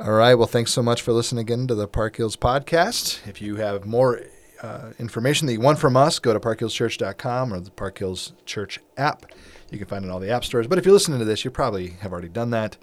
All 0.00 0.12
right. 0.12 0.34
Well, 0.34 0.46
thanks 0.46 0.72
so 0.72 0.80
much 0.80 1.02
for 1.02 1.12
listening 1.12 1.40
again 1.40 1.66
to 1.66 1.74
the 1.74 1.88
Park 1.88 2.16
Hills 2.16 2.36
podcast. 2.36 3.26
If 3.26 3.42
you 3.42 3.56
have 3.56 3.84
more 3.84 4.20
uh, 4.62 4.92
information 5.00 5.48
that 5.48 5.54
you 5.54 5.60
want 5.60 5.80
from 5.80 5.96
us, 5.96 6.20
go 6.20 6.32
to 6.32 6.38
parkhillschurch.com 6.38 7.52
or 7.52 7.58
the 7.58 7.72
Park 7.72 7.98
Hills 7.98 8.32
Church 8.46 8.78
app. 8.96 9.26
You 9.72 9.78
can 9.78 9.88
find 9.88 10.04
it 10.04 10.06
in 10.06 10.12
all 10.12 10.20
the 10.20 10.30
app 10.30 10.44
stores. 10.44 10.68
But 10.68 10.78
if 10.78 10.84
you're 10.84 10.92
listening 10.92 11.18
to 11.18 11.24
this, 11.24 11.44
you 11.44 11.50
probably 11.50 11.88
have 12.00 12.12
already 12.12 12.28
done 12.28 12.50
that. 12.50 12.76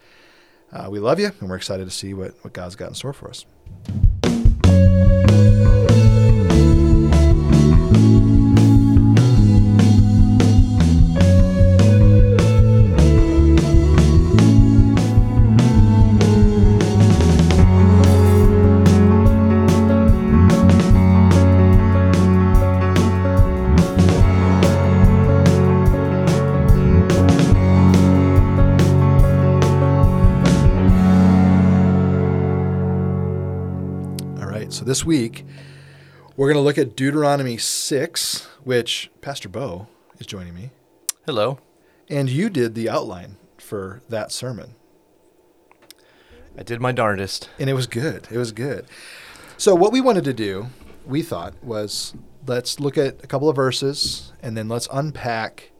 Uh, 0.74 0.90
we 0.90 1.00
love 1.00 1.18
you, 1.18 1.32
and 1.40 1.50
we're 1.50 1.56
excited 1.56 1.86
to 1.86 1.92
see 1.92 2.14
what, 2.14 2.34
what 2.44 2.52
God's 2.52 2.76
got 2.76 2.90
in 2.90 2.96
store 2.96 3.14
for 3.14 3.30
us. 3.30 3.46
This 34.96 35.04
week 35.04 35.44
we're 36.38 36.48
going 36.48 36.56
to 36.56 36.64
look 36.64 36.78
at 36.78 36.96
Deuteronomy 36.96 37.58
6, 37.58 38.48
which 38.64 39.12
Pastor 39.20 39.50
Bo 39.50 39.88
is 40.20 40.26
joining 40.26 40.56
me. 40.56 40.70
Hello. 41.26 41.60
And 42.08 42.30
you 42.30 42.50
did 42.50 42.76
the 42.76 42.88
outline 42.88 43.36
for 43.58 44.02
that 44.08 44.32
sermon. 44.32 44.76
I 46.58 46.64
did 46.64 46.80
my 46.80 46.94
darndest. 46.94 47.50
And 47.60 47.70
it 47.70 47.74
was 47.74 47.88
good. 47.88 48.30
It 48.32 48.38
was 48.38 48.54
good. 48.54 48.86
So, 49.58 49.76
what 49.76 49.92
we 49.92 50.00
wanted 50.00 50.24
to 50.24 50.34
do, 50.34 50.68
we 51.06 51.22
thought, 51.22 51.62
was 51.62 52.14
let's 52.48 52.80
look 52.80 52.98
at 52.98 53.22
a 53.22 53.28
couple 53.28 53.50
of 53.50 53.58
verses 53.58 54.32
and 54.42 54.56
then 54.56 54.70
let's 54.70 54.88
unpack 54.94 55.72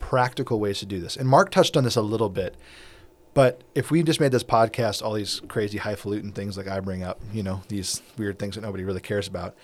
practical 0.00 0.58
ways 0.58 0.80
to 0.80 0.86
do 0.86 0.98
this. 0.98 1.16
And 1.16 1.28
Mark 1.28 1.52
touched 1.52 1.76
on 1.76 1.84
this 1.84 1.94
a 1.94 2.02
little 2.02 2.30
bit. 2.30 2.56
But 3.38 3.62
if 3.76 3.92
we 3.92 4.02
just 4.02 4.18
made 4.18 4.32
this 4.32 4.42
podcast 4.42 5.00
all 5.00 5.12
these 5.12 5.42
crazy 5.46 5.78
highfalutin 5.78 6.32
things 6.32 6.56
like 6.56 6.66
I 6.66 6.80
bring 6.80 7.04
up, 7.04 7.20
you 7.32 7.44
know, 7.44 7.62
these 7.68 8.02
weird 8.16 8.36
things 8.36 8.56
that 8.56 8.62
nobody 8.62 8.82
really 8.82 9.00
cares 9.00 9.28
about, 9.28 9.54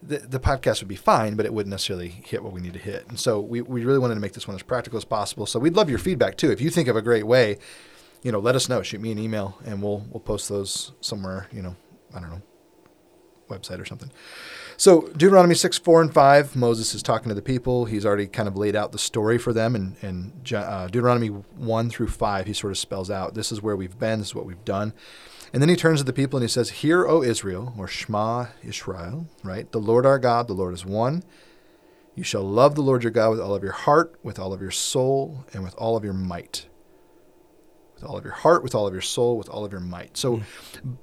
the, 0.00 0.18
the 0.18 0.38
podcast 0.38 0.78
would 0.78 0.86
be 0.86 0.94
fine, 0.94 1.34
but 1.34 1.44
it 1.44 1.52
wouldn't 1.52 1.72
necessarily 1.72 2.06
hit 2.06 2.44
what 2.44 2.52
we 2.52 2.60
need 2.60 2.74
to 2.74 2.78
hit. 2.78 3.04
And 3.08 3.18
so 3.18 3.40
we, 3.40 3.62
we 3.62 3.84
really 3.84 3.98
wanted 3.98 4.14
to 4.14 4.20
make 4.20 4.34
this 4.34 4.46
one 4.46 4.54
as 4.54 4.62
practical 4.62 4.96
as 4.96 5.04
possible. 5.04 5.44
So 5.44 5.58
we'd 5.58 5.74
love 5.74 5.90
your 5.90 5.98
feedback 5.98 6.36
too. 6.36 6.52
If 6.52 6.60
you 6.60 6.70
think 6.70 6.86
of 6.86 6.94
a 6.94 7.02
great 7.02 7.26
way, 7.26 7.58
you 8.22 8.30
know, 8.30 8.38
let 8.38 8.54
us 8.54 8.68
know. 8.68 8.80
Shoot 8.82 9.00
me 9.00 9.10
an 9.10 9.18
email 9.18 9.58
and 9.64 9.82
we'll 9.82 10.06
we'll 10.12 10.20
post 10.20 10.48
those 10.48 10.92
somewhere, 11.00 11.48
you 11.50 11.62
know, 11.62 11.74
I 12.14 12.20
don't 12.20 12.30
know, 12.30 12.42
website 13.50 13.80
or 13.80 13.86
something. 13.86 14.12
So 14.78 15.08
Deuteronomy 15.08 15.54
6, 15.54 15.78
4, 15.78 16.02
and 16.02 16.12
5, 16.12 16.54
Moses 16.54 16.94
is 16.94 17.02
talking 17.02 17.30
to 17.30 17.34
the 17.34 17.40
people. 17.40 17.86
He's 17.86 18.04
already 18.04 18.26
kind 18.26 18.46
of 18.46 18.56
laid 18.56 18.76
out 18.76 18.92
the 18.92 18.98
story 18.98 19.38
for 19.38 19.54
them. 19.54 19.74
And, 19.74 19.96
and 20.02 20.52
uh, 20.52 20.86
Deuteronomy 20.88 21.28
1 21.28 21.90
through 21.90 22.08
5, 22.08 22.46
he 22.46 22.52
sort 22.52 22.72
of 22.72 22.78
spells 22.78 23.10
out 23.10 23.34
this 23.34 23.50
is 23.50 23.62
where 23.62 23.74
we've 23.74 23.98
been, 23.98 24.18
this 24.18 24.28
is 24.28 24.34
what 24.34 24.44
we've 24.44 24.64
done. 24.66 24.92
And 25.52 25.62
then 25.62 25.70
he 25.70 25.76
turns 25.76 26.00
to 26.00 26.04
the 26.04 26.12
people 26.12 26.36
and 26.36 26.44
he 26.44 26.52
says, 26.52 26.70
Hear, 26.70 27.06
O 27.06 27.22
Israel, 27.22 27.72
or 27.78 27.88
Shema 27.88 28.46
Israel, 28.62 29.26
right? 29.42 29.70
The 29.72 29.80
Lord 29.80 30.04
our 30.04 30.18
God, 30.18 30.46
the 30.48 30.52
Lord 30.52 30.74
is 30.74 30.84
one. 30.84 31.22
You 32.14 32.24
shall 32.24 32.42
love 32.42 32.74
the 32.74 32.82
Lord 32.82 33.02
your 33.02 33.12
God 33.12 33.30
with 33.30 33.40
all 33.40 33.54
of 33.54 33.62
your 33.62 33.72
heart, 33.72 34.18
with 34.22 34.38
all 34.38 34.52
of 34.52 34.60
your 34.60 34.70
soul, 34.70 35.44
and 35.52 35.62
with 35.62 35.74
all 35.76 35.96
of 35.96 36.04
your 36.04 36.14
might. 36.14 36.66
With 37.96 38.04
all 38.04 38.16
of 38.16 38.24
your 38.24 38.34
heart, 38.34 38.62
with 38.62 38.74
all 38.74 38.86
of 38.86 38.92
your 38.92 39.02
soul, 39.02 39.36
with 39.36 39.48
all 39.48 39.64
of 39.64 39.72
your 39.72 39.80
might. 39.80 40.16
So, 40.16 40.42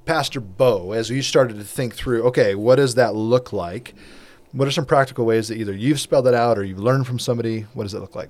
Pastor 0.06 0.40
Bo, 0.40 0.92
as 0.92 1.10
you 1.10 1.22
started 1.22 1.58
to 1.58 1.64
think 1.64 1.96
through, 1.96 2.24
okay, 2.28 2.54
what 2.54 2.76
does 2.76 2.96
that 2.96 3.16
look 3.16 3.52
like? 3.52 3.96
What 4.52 4.68
are 4.68 4.72
some 4.72 4.86
practical 4.86 5.26
ways 5.26 5.48
that 5.48 5.58
either 5.58 5.74
you've 5.74 6.00
spelled 6.00 6.28
it 6.28 6.36
out 6.36 6.60
or 6.60 6.64
you've 6.64 6.80
learned 6.80 7.08
from 7.08 7.18
somebody? 7.18 7.62
What 7.74 7.84
does 7.84 7.96
it 7.96 8.00
look 8.00 8.16
like? 8.16 8.30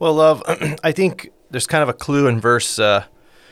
Well, 0.00 0.14
love, 0.14 0.42
I 0.84 0.90
think 0.90 1.30
there's 1.50 1.68
kind 1.68 1.84
of 1.84 1.88
a 1.88 1.92
clue 1.94 2.26
in 2.26 2.40
verse, 2.40 2.80
uh, 2.80 3.04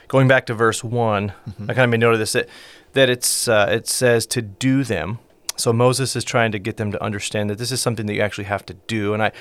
going 0.09 0.27
back 0.27 0.47
to 0.47 0.55
verse 0.55 0.83
one. 0.83 1.33
Mm-hmm. 1.49 1.71
I 1.71 1.75
kind 1.75 1.85
of 1.85 1.91
made 1.91 2.01
note 2.01 2.15
of 2.15 2.19
this 2.19 2.33
that, 2.33 2.49
that 2.95 3.09
it's 3.09 3.49
uh, 3.49 3.69
it 3.71 3.87
says 3.87 4.27
to 4.29 4.43
do 4.43 4.83
them. 4.83 5.21
So 5.57 5.73
Moses 5.73 6.17
is 6.17 6.25
trying 6.25 6.53
to 6.53 6.59
get 6.59 6.77
them 6.79 6.91
to 6.93 7.03
understand 7.03 7.49
that 7.49 7.59
this 7.59 7.71
is 7.71 7.81
something 7.81 8.07
that 8.07 8.15
you 8.15 8.21
actually 8.21 8.45
have 8.45 8.67
to 8.67 8.75
do. 8.75 9.15
And 9.15 9.23
I, 9.23 9.33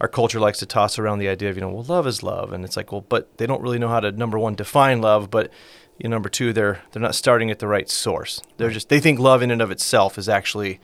our 0.00 0.08
culture 0.08 0.40
likes 0.40 0.58
to 0.58 0.66
toss 0.66 0.98
around 0.98 1.18
the 1.18 1.28
idea 1.28 1.50
of 1.50 1.56
you 1.56 1.60
know, 1.60 1.68
well, 1.68 1.84
love 1.84 2.06
is 2.06 2.22
love, 2.22 2.52
and 2.52 2.64
it's 2.64 2.76
like, 2.76 2.92
well, 2.92 3.04
but 3.08 3.36
they 3.38 3.46
don't 3.46 3.62
really 3.62 3.78
know 3.78 3.88
how 3.88 4.00
to 4.00 4.12
number 4.12 4.38
one 4.38 4.54
define 4.54 5.00
love, 5.00 5.30
but 5.30 5.50
you 5.98 6.08
know, 6.08 6.16
number 6.16 6.28
two, 6.28 6.52
they're 6.52 6.82
they're 6.92 7.02
not 7.02 7.14
starting 7.14 7.50
at 7.50 7.58
the 7.58 7.66
right 7.66 7.88
source. 7.88 8.42
They're 8.56 8.70
just 8.70 8.88
they 8.88 9.00
think 9.00 9.18
love 9.18 9.42
in 9.42 9.50
and 9.50 9.62
of 9.62 9.70
itself 9.70 10.18
is 10.18 10.28
actually 10.28 10.80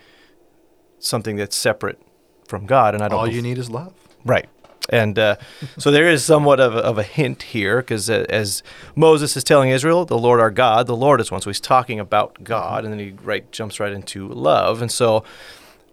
something 0.99 1.37
that's 1.37 1.56
separate 1.56 2.00
from 2.47 2.67
God, 2.67 2.95
and 2.95 3.03
I 3.03 3.09
don't. 3.09 3.19
All 3.19 3.28
you 3.28 3.43
need 3.43 3.59
is 3.59 3.71
love. 3.71 3.93
Right. 4.25 4.49
And 4.89 5.17
uh, 5.17 5.37
so 5.79 5.91
there 5.93 6.09
is 6.09 6.25
somewhat 6.25 6.59
of 6.59 6.75
a, 6.75 6.79
of 6.79 6.99
a 6.99 7.05
hint 7.05 7.43
here 7.43 7.79
because 7.79 8.11
uh, 8.11 8.27
as 8.29 8.65
Moses 8.97 9.37
is 9.37 9.44
telling 9.44 9.71
Israel, 9.71 10.05
the 10.05 10.19
Lord 10.19 10.41
our 10.41 10.50
God, 10.50 10.89
the 10.89 10.97
Lord 10.97 11.21
is 11.21 11.31
one. 11.31 11.41
So 11.41 11.50
he's 11.50 11.61
talking 11.61 12.00
about 12.00 12.43
God, 12.43 12.84
and 12.84 12.93
then 12.93 12.99
he 12.99 13.11
right 13.23 13.50
jumps 13.53 13.79
right 13.79 13.93
into 13.93 14.29
love. 14.29 14.83
And 14.83 14.91
so 14.91 15.23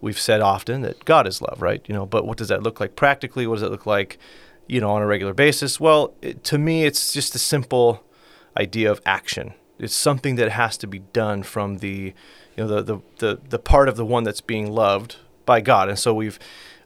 we've 0.00 0.18
said 0.18 0.40
often 0.40 0.82
that 0.82 1.04
God 1.04 1.26
is 1.26 1.42
love, 1.42 1.60
right? 1.60 1.82
You 1.86 1.94
know, 1.94 2.06
but 2.06 2.26
what 2.26 2.38
does 2.38 2.48
that 2.48 2.62
look 2.62 2.80
like 2.80 2.96
practically? 2.96 3.46
What 3.46 3.56
does 3.56 3.62
it 3.62 3.70
look 3.70 3.86
like, 3.86 4.18
you 4.66 4.80
know, 4.80 4.90
on 4.90 5.02
a 5.02 5.06
regular 5.06 5.34
basis? 5.34 5.78
Well, 5.78 6.14
it, 6.22 6.44
to 6.44 6.58
me, 6.58 6.84
it's 6.84 7.12
just 7.12 7.34
a 7.34 7.38
simple 7.38 8.04
idea 8.56 8.90
of 8.90 9.00
action. 9.04 9.54
It's 9.78 9.94
something 9.94 10.36
that 10.36 10.52
has 10.52 10.76
to 10.78 10.86
be 10.86 10.98
done 10.98 11.42
from 11.42 11.78
the, 11.78 12.14
you 12.56 12.64
know, 12.64 12.68
the 12.68 12.82
the 12.82 12.98
the, 13.18 13.40
the 13.48 13.58
part 13.58 13.88
of 13.88 13.96
the 13.96 14.04
one 14.04 14.24
that's 14.24 14.40
being 14.40 14.70
loved 14.70 15.16
by 15.46 15.60
God. 15.60 15.88
And 15.88 15.98
so 15.98 16.12
we've 16.12 16.38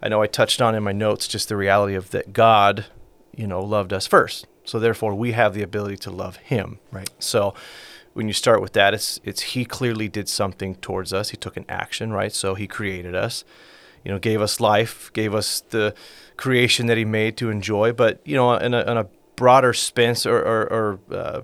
I 0.02 0.08
know 0.08 0.22
I 0.22 0.26
touched 0.26 0.60
on 0.62 0.74
in 0.74 0.82
my 0.82 0.92
notes 0.92 1.26
just 1.26 1.48
the 1.48 1.56
reality 1.56 1.94
of 1.94 2.10
that 2.10 2.32
God, 2.32 2.86
you 3.34 3.46
know, 3.46 3.60
loved 3.60 3.92
us 3.92 4.06
first. 4.06 4.46
So 4.64 4.78
therefore 4.78 5.14
we 5.14 5.32
have 5.32 5.54
the 5.54 5.62
ability 5.62 5.96
to 5.98 6.10
love 6.10 6.36
him. 6.36 6.78
Right. 6.90 7.10
So 7.18 7.54
when 8.14 8.28
you 8.28 8.32
start 8.32 8.62
with 8.62 8.72
that, 8.72 8.94
it's 8.94 9.20
it's 9.24 9.42
he 9.42 9.64
clearly 9.64 10.08
did 10.08 10.28
something 10.28 10.76
towards 10.76 11.12
us. 11.12 11.30
He 11.30 11.36
took 11.36 11.56
an 11.56 11.66
action, 11.68 12.12
right? 12.12 12.32
So 12.32 12.54
he 12.54 12.66
created 12.66 13.14
us, 13.14 13.44
you 14.04 14.10
know, 14.10 14.18
gave 14.18 14.40
us 14.40 14.60
life, 14.60 15.12
gave 15.12 15.34
us 15.34 15.60
the 15.60 15.94
creation 16.36 16.86
that 16.86 16.96
he 16.96 17.04
made 17.04 17.36
to 17.38 17.50
enjoy. 17.50 17.92
But 17.92 18.20
you 18.24 18.36
know, 18.36 18.54
in 18.54 18.72
a, 18.72 18.80
in 18.90 18.96
a 18.96 19.08
broader 19.36 19.72
sense 19.72 20.24
or, 20.26 20.38
or, 20.38 20.72
or 20.72 21.00
uh, 21.10 21.42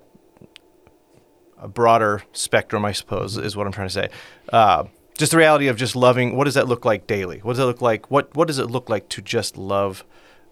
a 1.59 1.69
broader 1.69 2.23
spectrum, 2.33 2.85
I 2.85 2.93
suppose, 2.93 3.37
is 3.37 3.57
what 3.57 3.67
I'm 3.67 3.73
trying 3.73 3.89
to 3.89 3.93
say. 3.93 4.09
Uh, 4.53 4.85
just 5.19 5.33
the 5.33 5.39
reality 5.39 5.67
of 5.67 5.77
just 5.77 5.97
loving. 5.97 6.37
What 6.37 6.45
does 6.45 6.55
that 6.55 6.69
look 6.69 6.85
like 6.85 7.07
daily? 7.07 7.41
What 7.41 7.55
does 7.55 7.61
it 7.61 7.65
look 7.65 7.83
like? 7.83 8.11
What 8.11 8.35
What 8.37 8.47
does 8.47 8.59
it 8.59 8.67
look 8.67 8.89
like 8.89 9.09
to 9.11 9.21
just 9.21 9.59
love 9.59 10.05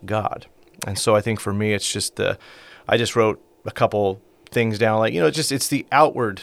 God? 0.05 0.47
And 0.85 0.99
so 0.99 1.15
I 1.15 1.21
think 1.21 1.39
for 1.39 1.53
me, 1.53 1.75
it's 1.75 1.91
just 1.91 2.17
the. 2.17 2.39
I 2.89 2.97
just 2.97 3.15
wrote 3.15 3.43
a 3.65 3.71
couple 3.71 4.21
things 4.51 4.79
down, 4.79 4.99
like 4.99 5.13
you 5.13 5.21
know, 5.21 5.27
it's 5.27 5.37
just 5.37 5.53
it's 5.53 5.69
the 5.69 5.87
outward 5.93 6.43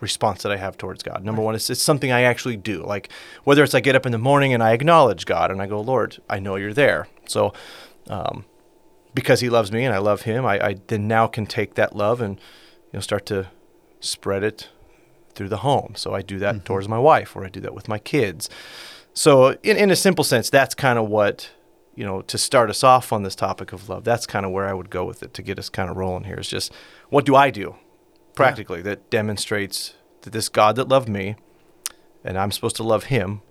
response 0.00 0.42
that 0.42 0.50
I 0.52 0.56
have 0.56 0.76
towards 0.76 1.02
God. 1.02 1.24
Number 1.24 1.42
one, 1.42 1.54
it's 1.54 1.70
it's 1.70 1.82
something 1.82 2.10
I 2.10 2.22
actually 2.22 2.56
do. 2.56 2.82
Like 2.82 3.10
whether 3.44 3.62
it's 3.62 3.74
I 3.74 3.80
get 3.80 3.94
up 3.94 4.06
in 4.06 4.12
the 4.12 4.18
morning 4.18 4.52
and 4.52 4.62
I 4.62 4.72
acknowledge 4.72 5.26
God 5.26 5.50
and 5.50 5.62
I 5.62 5.66
go, 5.66 5.80
Lord, 5.80 6.18
I 6.28 6.38
know 6.38 6.56
you're 6.56 6.74
there. 6.74 7.08
So. 7.26 7.52
Um, 8.08 8.44
because 9.14 9.40
he 9.40 9.50
loves 9.50 9.70
me 9.70 9.84
and 9.84 9.94
I 9.94 9.98
love 9.98 10.22
him, 10.22 10.46
I, 10.46 10.68
I 10.68 10.76
then 10.86 11.06
now 11.06 11.26
can 11.26 11.46
take 11.46 11.74
that 11.74 11.94
love 11.94 12.20
and 12.20 12.36
you 12.36 12.94
know 12.94 13.00
start 13.00 13.26
to 13.26 13.48
spread 14.00 14.42
it 14.42 14.70
through 15.34 15.48
the 15.48 15.58
home. 15.58 15.94
So 15.96 16.14
I 16.14 16.22
do 16.22 16.38
that 16.38 16.64
towards 16.64 16.88
my 16.88 16.98
wife, 16.98 17.36
or 17.36 17.44
I 17.44 17.48
do 17.48 17.60
that 17.60 17.74
with 17.74 17.88
my 17.88 17.98
kids. 17.98 18.48
So 19.14 19.56
in 19.62 19.76
in 19.76 19.90
a 19.90 19.96
simple 19.96 20.24
sense, 20.24 20.50
that's 20.50 20.74
kind 20.74 20.98
of 20.98 21.08
what 21.08 21.50
you 21.94 22.04
know 22.04 22.22
to 22.22 22.38
start 22.38 22.70
us 22.70 22.82
off 22.82 23.12
on 23.12 23.22
this 23.22 23.34
topic 23.34 23.72
of 23.72 23.88
love. 23.88 24.04
That's 24.04 24.26
kind 24.26 24.46
of 24.46 24.52
where 24.52 24.66
I 24.66 24.72
would 24.72 24.90
go 24.90 25.04
with 25.04 25.22
it 25.22 25.34
to 25.34 25.42
get 25.42 25.58
us 25.58 25.68
kind 25.68 25.90
of 25.90 25.96
rolling 25.96 26.24
here. 26.24 26.36
Is 26.38 26.48
just 26.48 26.72
what 27.08 27.24
do 27.24 27.36
I 27.36 27.50
do 27.50 27.76
practically 28.34 28.82
that 28.82 29.10
demonstrates 29.10 29.94
that 30.22 30.32
this 30.32 30.48
God 30.48 30.76
that 30.76 30.88
loved 30.88 31.08
me, 31.08 31.36
and 32.24 32.38
I'm 32.38 32.50
supposed 32.50 32.76
to 32.76 32.82
love 32.82 33.04
Him, 33.04 33.42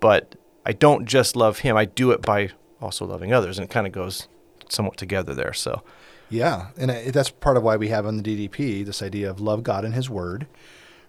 but 0.00 0.36
I 0.64 0.72
don't 0.72 1.06
just 1.06 1.36
love 1.36 1.60
Him. 1.60 1.76
I 1.76 1.84
do 1.84 2.10
it 2.10 2.22
by 2.22 2.50
also 2.80 3.06
loving 3.06 3.32
others, 3.32 3.58
and 3.58 3.64
it 3.66 3.70
kind 3.70 3.86
of 3.86 3.92
goes 3.92 4.28
somewhat 4.68 4.96
together 4.96 5.34
there. 5.34 5.52
So. 5.52 5.82
Yeah, 6.28 6.70
and 6.76 6.90
I, 6.90 7.10
that's 7.10 7.30
part 7.30 7.56
of 7.56 7.62
why 7.62 7.76
we 7.76 7.88
have 7.88 8.04
on 8.04 8.16
the 8.16 8.22
DDP 8.48 8.84
this 8.84 9.00
idea 9.00 9.30
of 9.30 9.40
love 9.40 9.62
God 9.62 9.84
and 9.84 9.94
His 9.94 10.10
Word, 10.10 10.48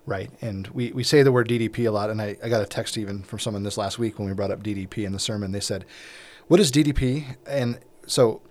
right? 0.06 0.30
And 0.42 0.68
we, 0.68 0.92
we 0.92 1.04
say 1.04 1.24
the 1.24 1.32
word 1.32 1.50
DDP 1.50 1.88
a 1.88 1.92
lot, 1.92 2.10
and 2.10 2.22
I, 2.22 2.38
I 2.44 2.50
got 2.50 2.62
a 2.62 2.66
text 2.66 2.98
even 2.98 3.24
from 3.24 3.40
someone 3.40 3.64
this 3.64 3.78
last 3.78 3.98
week 3.98 4.20
when 4.20 4.28
we 4.28 4.34
brought 4.34 4.52
up 4.52 4.64
DDP 4.64 5.06
in 5.06 5.14
the 5.14 5.20
sermon. 5.20 5.52
They 5.52 5.60
said, 5.60 5.86
"What 6.48 6.60
is 6.60 6.72
DDP?" 6.72 7.36
And 7.46 7.80
so, 8.06 8.42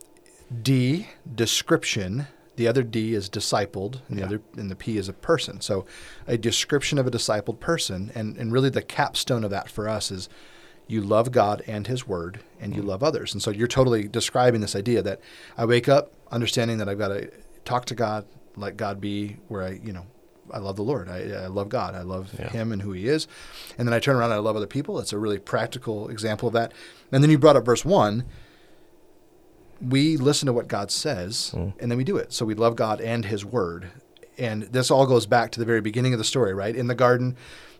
D 0.62 1.08
description. 1.34 2.28
The 2.56 2.68
other 2.68 2.82
D 2.82 3.12
is 3.12 3.28
discipled, 3.28 4.00
and 4.08 4.18
the 4.18 4.24
other 4.24 4.40
and 4.56 4.70
the 4.70 4.76
P 4.76 4.96
is 4.96 5.10
a 5.10 5.12
person. 5.12 5.60
So, 5.60 5.84
a 6.26 6.38
description 6.38 6.96
of 6.96 7.06
a 7.06 7.10
discipled 7.10 7.60
person, 7.60 8.10
and 8.14 8.36
and 8.36 8.50
really 8.50 8.70
the 8.70 8.82
capstone 8.82 9.44
of 9.44 9.50
that 9.50 9.68
for 9.68 9.88
us 9.88 10.10
is 10.10 10.28
you 10.88 11.00
love 11.00 11.32
God 11.32 11.62
and 11.66 11.86
His 11.86 12.06
Word, 12.06 12.40
and 12.60 12.74
you 12.74 12.82
mm. 12.82 12.86
love 12.86 13.02
others. 13.02 13.32
And 13.32 13.42
so 13.42 13.50
you're 13.50 13.66
totally 13.66 14.08
describing 14.08 14.60
this 14.60 14.76
idea 14.76 15.02
that 15.02 15.20
I 15.56 15.64
wake 15.64 15.88
up 15.88 16.12
understanding 16.30 16.78
that 16.78 16.88
I've 16.88 16.98
got 16.98 17.08
to 17.08 17.30
talk 17.64 17.84
to 17.86 17.94
God, 17.94 18.24
let 18.56 18.76
God 18.76 19.00
be 19.00 19.36
where 19.48 19.64
I, 19.64 19.80
you 19.82 19.92
know, 19.92 20.06
I 20.52 20.58
love 20.58 20.76
the 20.76 20.82
Lord. 20.82 21.08
I, 21.08 21.44
I 21.44 21.46
love 21.46 21.68
God. 21.68 21.94
I 21.94 22.02
love 22.02 22.32
Yeah. 22.38 22.48
Him 22.50 22.72
and 22.72 22.82
who 22.82 22.92
He 22.92 23.08
is. 23.08 23.26
And 23.78 23.86
then 23.86 23.92
I 23.94 23.98
turn 24.00 24.16
around 24.16 24.30
and 24.30 24.34
I 24.34 24.38
love 24.38 24.56
other 24.56 24.66
people. 24.66 24.98
It's 25.00 25.12
a 25.12 25.18
really 25.18 25.38
practical 25.38 26.08
example 26.08 26.48
of 26.48 26.54
that. 26.54 26.72
And 27.12 27.22
then 27.22 27.30
you 27.30 27.38
brought 27.38 27.56
up 27.56 27.64
verse 27.64 27.84
one. 27.84 28.24
We 29.80 30.16
listen 30.16 30.46
to 30.46 30.52
what 30.52 30.68
God 30.68 30.90
says, 30.90 31.52
Mm. 31.54 31.74
and 31.78 31.90
then 31.90 31.98
we 31.98 32.04
do 32.04 32.16
it. 32.16 32.32
So 32.32 32.46
we 32.46 32.54
love 32.54 32.76
God 32.76 33.00
and 33.00 33.24
His 33.26 33.44
Word. 33.44 33.88
And 34.38 34.62
this 34.64 34.90
all 34.90 35.06
goes 35.06 35.26
back 35.26 35.50
to 35.52 35.60
the 35.60 35.66
very 35.66 35.80
beginning 35.80 36.12
of 36.14 36.18
the 36.18 36.24
story, 36.24 36.54
right? 36.54 36.74
In 36.74 36.86
the 36.86 36.94
garden, 36.94 37.36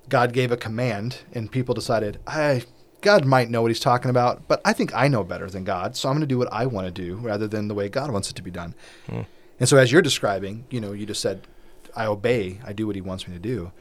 God 0.08 0.32
gave 0.32 0.52
a 0.52 0.56
command, 0.56 1.18
and 1.32 1.50
people 1.50 1.74
decided, 1.74 2.18
I 2.26 2.64
God 3.02 3.24
might 3.24 3.50
know 3.50 3.62
what 3.62 3.70
He's 3.70 3.80
talking 3.80 4.10
about, 4.10 4.46
but 4.48 4.60
I 4.64 4.72
think 4.72 4.94
I 4.94 5.08
know 5.08 5.22
better 5.24 5.48
than 5.48 5.64
God, 5.64 5.96
so 5.96 6.08
I'm 6.08 6.14
going 6.14 6.20
to 6.20 6.26
do 6.26 6.38
what 6.38 6.52
I 6.52 6.66
want 6.66 6.86
to 6.86 6.90
do 6.90 7.16
rather 7.16 7.46
than 7.46 7.68
the 7.68 7.74
way 7.74 7.88
God 7.88 8.10
wants 8.10 8.30
it 8.30 8.36
to 8.36 8.42
be 8.42 8.50
done. 8.50 8.74
Mm. 9.08 9.26
And 9.60 9.68
so, 9.68 9.76
as 9.78 9.90
you're 9.90 10.02
describing, 10.02 10.66
you 10.70 10.80
know, 10.80 10.92
you 10.92 11.06
just 11.06 11.22
said, 11.22 11.46
I 11.96 12.06
obey, 12.06 12.60
I 12.64 12.72
do 12.72 12.86
what 12.86 12.96
He 12.96 13.02
wants 13.02 13.26
me 13.26 13.34
to 13.34 13.40
do. 13.40 13.72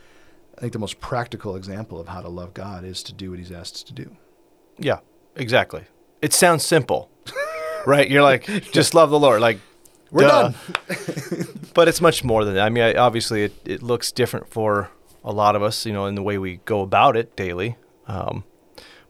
I 0.57 0.62
think 0.62 0.73
the 0.73 0.79
most 0.79 1.00
practical 1.00 1.56
example 1.56 2.00
of 2.00 2.07
how 2.07 2.21
to 2.21 2.29
love 2.29 2.53
God 2.53 2.83
is 2.85 3.03
to 3.03 3.13
do 3.13 3.29
what 3.31 3.39
He's 3.39 3.51
asked 3.51 3.75
us 3.75 3.83
to 3.83 3.94
do. 3.94 4.15
Yeah, 4.77 5.00
exactly. 5.35 5.83
It 6.21 6.33
sounds 6.33 6.63
simple, 6.63 7.09
right? 7.85 8.09
You're 8.09 8.23
like, 8.23 8.45
just 8.71 8.94
love 8.94 9.09
the 9.09 9.19
Lord. 9.19 9.41
Like, 9.41 9.59
We're 10.12 10.27
duh. 10.27 10.50
done. 10.50 10.56
but 11.73 11.88
it's 11.88 12.01
much 12.01 12.23
more 12.23 12.45
than 12.45 12.56
that. 12.56 12.65
I 12.65 12.69
mean, 12.69 12.83
I, 12.83 12.94
obviously, 12.95 13.44
it, 13.44 13.53
it 13.65 13.83
looks 13.83 14.12
different 14.12 14.50
for 14.50 14.89
a 15.23 15.31
lot 15.31 15.56
of 15.56 15.63
us, 15.63 15.85
you 15.85 15.94
know, 15.94 16.06
in 16.06 16.15
the 16.15 16.23
way 16.23 16.38
we 16.38 16.57
go 16.65 16.81
about 16.81 17.17
it 17.17 17.35
daily. 17.35 17.77
Um, 18.07 18.44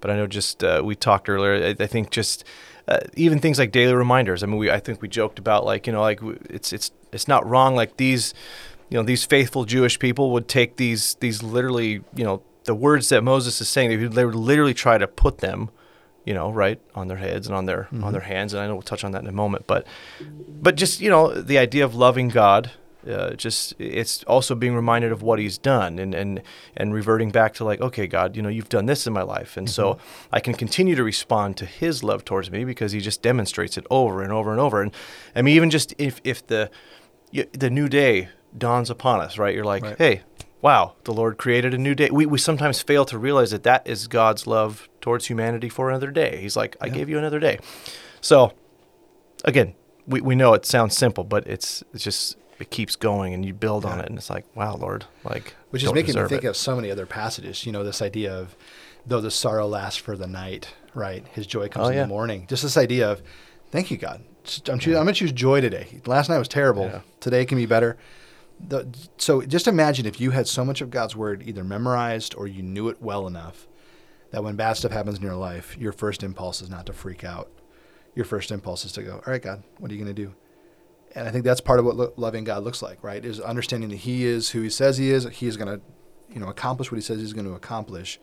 but 0.02 0.12
I 0.12 0.16
know 0.16 0.28
just 0.28 0.64
uh, 0.64 0.82
we 0.84 0.96
talked 0.96 1.30
earlier. 1.30 1.76
I, 1.80 1.84
I 1.84 1.88
think 1.88 2.10
just 2.10 2.44
uh, 2.88 3.00
even 3.16 3.40
things 3.40 3.60
like 3.60 3.72
daily 3.72 3.94
reminders. 3.94 4.44
I 4.44 4.46
mean, 4.46 4.58
we 4.58 4.70
I 4.70 4.80
think 4.80 5.02
we 5.02 5.08
joked 5.08 5.40
about 5.40 5.66
like 5.66 5.88
you 5.88 5.94
know 5.94 6.02
like 6.02 6.20
it's 6.50 6.72
it's 6.74 6.92
it's 7.12 7.28
not 7.28 7.48
wrong. 7.48 7.76
Like 7.76 7.98
these, 7.98 8.34
you 8.90 8.98
know, 8.98 9.04
these 9.04 9.26
faithful 9.26 9.66
Jewish 9.66 10.00
people 10.00 10.32
would 10.32 10.48
take 10.48 10.78
these 10.78 11.16
these 11.16 11.42
literally 11.42 12.02
you 12.16 12.24
know 12.24 12.42
the 12.66 12.76
words 12.76 13.10
that 13.10 13.24
Moses 13.24 13.62
is 13.62 13.70
saying. 13.70 13.90
They 13.90 13.98
would, 13.98 14.14
they 14.14 14.26
would 14.26 14.36
literally 14.36 14.74
try 14.74 14.98
to 14.98 15.08
put 15.08 15.40
them. 15.40 15.70
You 16.26 16.34
know, 16.34 16.52
right 16.52 16.82
on 16.96 17.08
their 17.08 17.18
heads 17.18 17.46
and 17.46 17.56
on 17.56 17.66
their 17.66 17.88
on 18.02 18.12
their 18.12 18.22
hands, 18.22 18.56
and 18.56 18.64
I 18.64 18.66
know 18.66 18.74
we'll 18.74 18.82
touch 18.82 19.04
on 19.04 19.12
that 19.12 19.22
in 19.22 19.28
a 19.28 19.32
moment. 19.32 19.68
But, 19.68 19.86
but 20.60 20.76
just 20.76 21.00
you 21.00 21.08
know, 21.08 21.32
the 21.32 21.60
idea 21.60 21.86
of 21.86 21.94
loving 21.94 22.30
God, 22.30 22.72
uh, 23.08 23.34
just 23.34 23.76
it's 23.78 24.24
also 24.24 24.56
being 24.56 24.74
reminded 24.74 25.12
of 25.12 25.22
what 25.22 25.38
He's 25.38 25.60
done, 25.60 26.00
and 26.00 26.16
and 26.16 26.42
and 26.76 26.96
reverting 26.96 27.30
back 27.30 27.54
to 27.56 27.64
like, 27.64 27.80
okay, 27.80 28.08
God, 28.08 28.36
you 28.36 28.42
know, 28.42 28.50
you've 28.50 28.70
done 28.70 28.88
this 28.88 29.06
in 29.06 29.14
my 29.14 29.22
life, 29.22 29.56
and 29.56 29.70
so 29.70 30.00
I 30.32 30.40
can 30.40 30.56
continue 30.56 30.96
to 30.96 31.04
respond 31.04 31.58
to 31.58 31.66
His 31.68 32.04
love 32.04 32.26
towards 32.26 32.50
me 32.50 32.66
because 32.66 32.92
He 32.92 33.02
just 33.02 33.22
demonstrates 33.22 33.78
it 33.78 33.86
over 33.92 34.24
and 34.24 34.32
over 34.32 34.52
and 34.52 34.60
over. 34.60 34.82
And 34.82 34.92
I 35.36 35.44
mean, 35.44 35.56
even 35.56 35.70
just 35.70 35.94
if 36.00 36.22
if 36.24 36.48
the 36.48 36.72
the 37.54 37.70
new 37.70 37.88
day 37.88 38.30
dawns 38.58 38.90
upon 38.90 39.20
us, 39.22 39.38
right? 39.38 39.54
You're 39.56 39.66
like, 39.66 39.84
Right. 39.84 39.98
hey, 39.98 40.22
wow, 40.62 40.94
the 41.04 41.14
Lord 41.14 41.38
created 41.38 41.74
a 41.74 41.78
new 41.78 41.96
day. 41.96 42.10
We 42.12 42.26
we 42.26 42.38
sometimes 42.38 42.82
fail 42.82 43.06
to 43.06 43.18
realize 43.18 43.52
that 43.52 43.64
that 43.64 43.88
is 43.88 44.08
God's 44.08 44.48
love 44.48 44.88
towards 45.02 45.28
humanity 45.28 45.70
for 45.70 45.90
another 45.90 46.12
day. 46.12 46.38
He's 46.42 46.56
like, 46.56 46.76
I 46.82 46.88
Yeah. 46.88 46.94
gave 46.94 47.10
you 47.10 47.18
another 47.18 47.40
day. 47.40 47.60
So 48.22 48.54
again, 49.44 49.74
we, 50.08 50.22
we 50.22 50.36
know 50.36 50.54
it 50.54 50.66
sounds 50.66 50.96
simple, 50.98 51.24
but 51.24 51.46
it's 51.48 51.84
it's 51.94 52.04
just 52.04 52.38
it 52.60 52.70
keeps 52.70 52.96
going 52.96 53.34
and 53.34 53.44
you 53.46 53.54
build 53.54 53.84
on 53.86 54.00
it 54.00 54.08
and 54.08 54.18
it's 54.18 54.30
like, 54.30 54.46
wow, 54.56 54.76
Lord, 54.76 55.06
like 55.26 55.56
Which 55.72 55.84
is 55.84 55.92
making 55.92 56.16
me 56.16 56.28
think 56.30 56.46
it. 56.46 56.48
of 56.48 56.56
so 56.56 56.76
many 56.76 56.90
other 56.90 57.06
passages. 57.06 57.66
You 57.66 57.72
know, 57.74 57.84
this 57.84 58.02
idea 58.02 58.34
of 58.34 58.56
though 59.06 59.20
the 59.22 59.30
sorrow 59.32 59.68
lasts 59.68 60.00
for 60.00 60.16
the 60.16 60.26
night, 60.28 60.74
right? 60.94 61.26
His 61.34 61.46
joy 61.48 61.68
comes 61.68 61.88
Oh, 61.88 61.92
in 61.92 61.98
the 61.98 62.08
morning. 62.08 62.46
Just 62.48 62.64
this 62.64 62.78
idea 62.78 63.12
of, 63.12 63.22
thank 63.72 63.92
you, 63.92 63.98
God. 63.98 64.24
I'm, 64.70 64.80
choo- 64.80 64.92
I'm 64.96 65.04
going 65.04 65.08
to 65.08 65.14
choose 65.14 65.32
joy 65.32 65.60
today. 65.62 66.02
Last 66.06 66.30
night 66.30 66.38
was 66.40 66.48
terrible. 66.48 66.86
Yeah. 66.86 67.02
Today 67.20 67.46
can 67.46 67.58
be 67.58 67.66
better. 67.66 67.98
The, 68.60 68.88
so 69.18 69.42
just 69.42 69.68
imagine 69.68 70.06
if 70.06 70.22
you 70.22 70.32
had 70.32 70.48
so 70.48 70.64
much 70.64 70.82
of 70.82 70.90
God's 70.90 71.16
word 71.16 71.44
either 71.46 71.64
memorized 71.64 72.36
or 72.36 72.48
you 72.48 72.64
knew 72.64 72.88
it 72.90 73.02
well 73.02 73.28
enough 73.28 73.68
that 74.32 74.44
when 74.44 74.56
bad 74.56 74.74
stuff 74.74 74.92
happens 74.92 75.18
in 75.18 75.24
your 75.24 75.36
life, 75.36 75.78
your 75.78 75.92
first 75.92 76.24
impulse 76.24 76.62
is 76.62 76.70
not 76.70 76.86
to 76.86 76.94
freak 76.94 77.24
out. 77.24 77.50
Your 78.16 78.26
first 78.26 78.52
impulse 78.52 78.86
is 78.86 78.92
to 78.94 79.04
go, 79.04 79.16
all 79.16 79.32
right, 79.32 79.42
God, 79.42 79.64
what 79.78 79.92
are 79.92 79.94
you 79.94 80.04
going 80.04 80.16
to 80.16 80.22
do? 80.26 80.34
And 81.14 81.28
I 81.28 81.32
think 81.32 81.46
that's 81.46 81.62
part 81.62 81.80
of 81.80 81.86
what 81.86 81.96
lo- 81.96 82.14
loving 82.18 82.44
God 82.44 82.64
looks 82.64 82.82
like, 82.82 83.04
right? 83.04 83.24
Is 83.24 83.40
understanding 83.40 83.90
that 83.90 83.98
He 83.98 84.26
is 84.26 84.50
who 84.50 84.62
He 84.62 84.70
says 84.70 84.98
He 84.98 85.12
is. 85.12 85.26
He 85.26 85.48
is 85.48 85.58
going 85.58 85.80
to, 85.80 85.86
you 86.34 86.40
know, 86.40 86.48
accomplish 86.48 86.92
what 86.92 86.98
He 86.98 87.02
says 87.02 87.20
He's 87.20 87.34
going 87.34 87.46
to 87.46 87.54
accomplish. 87.54 88.20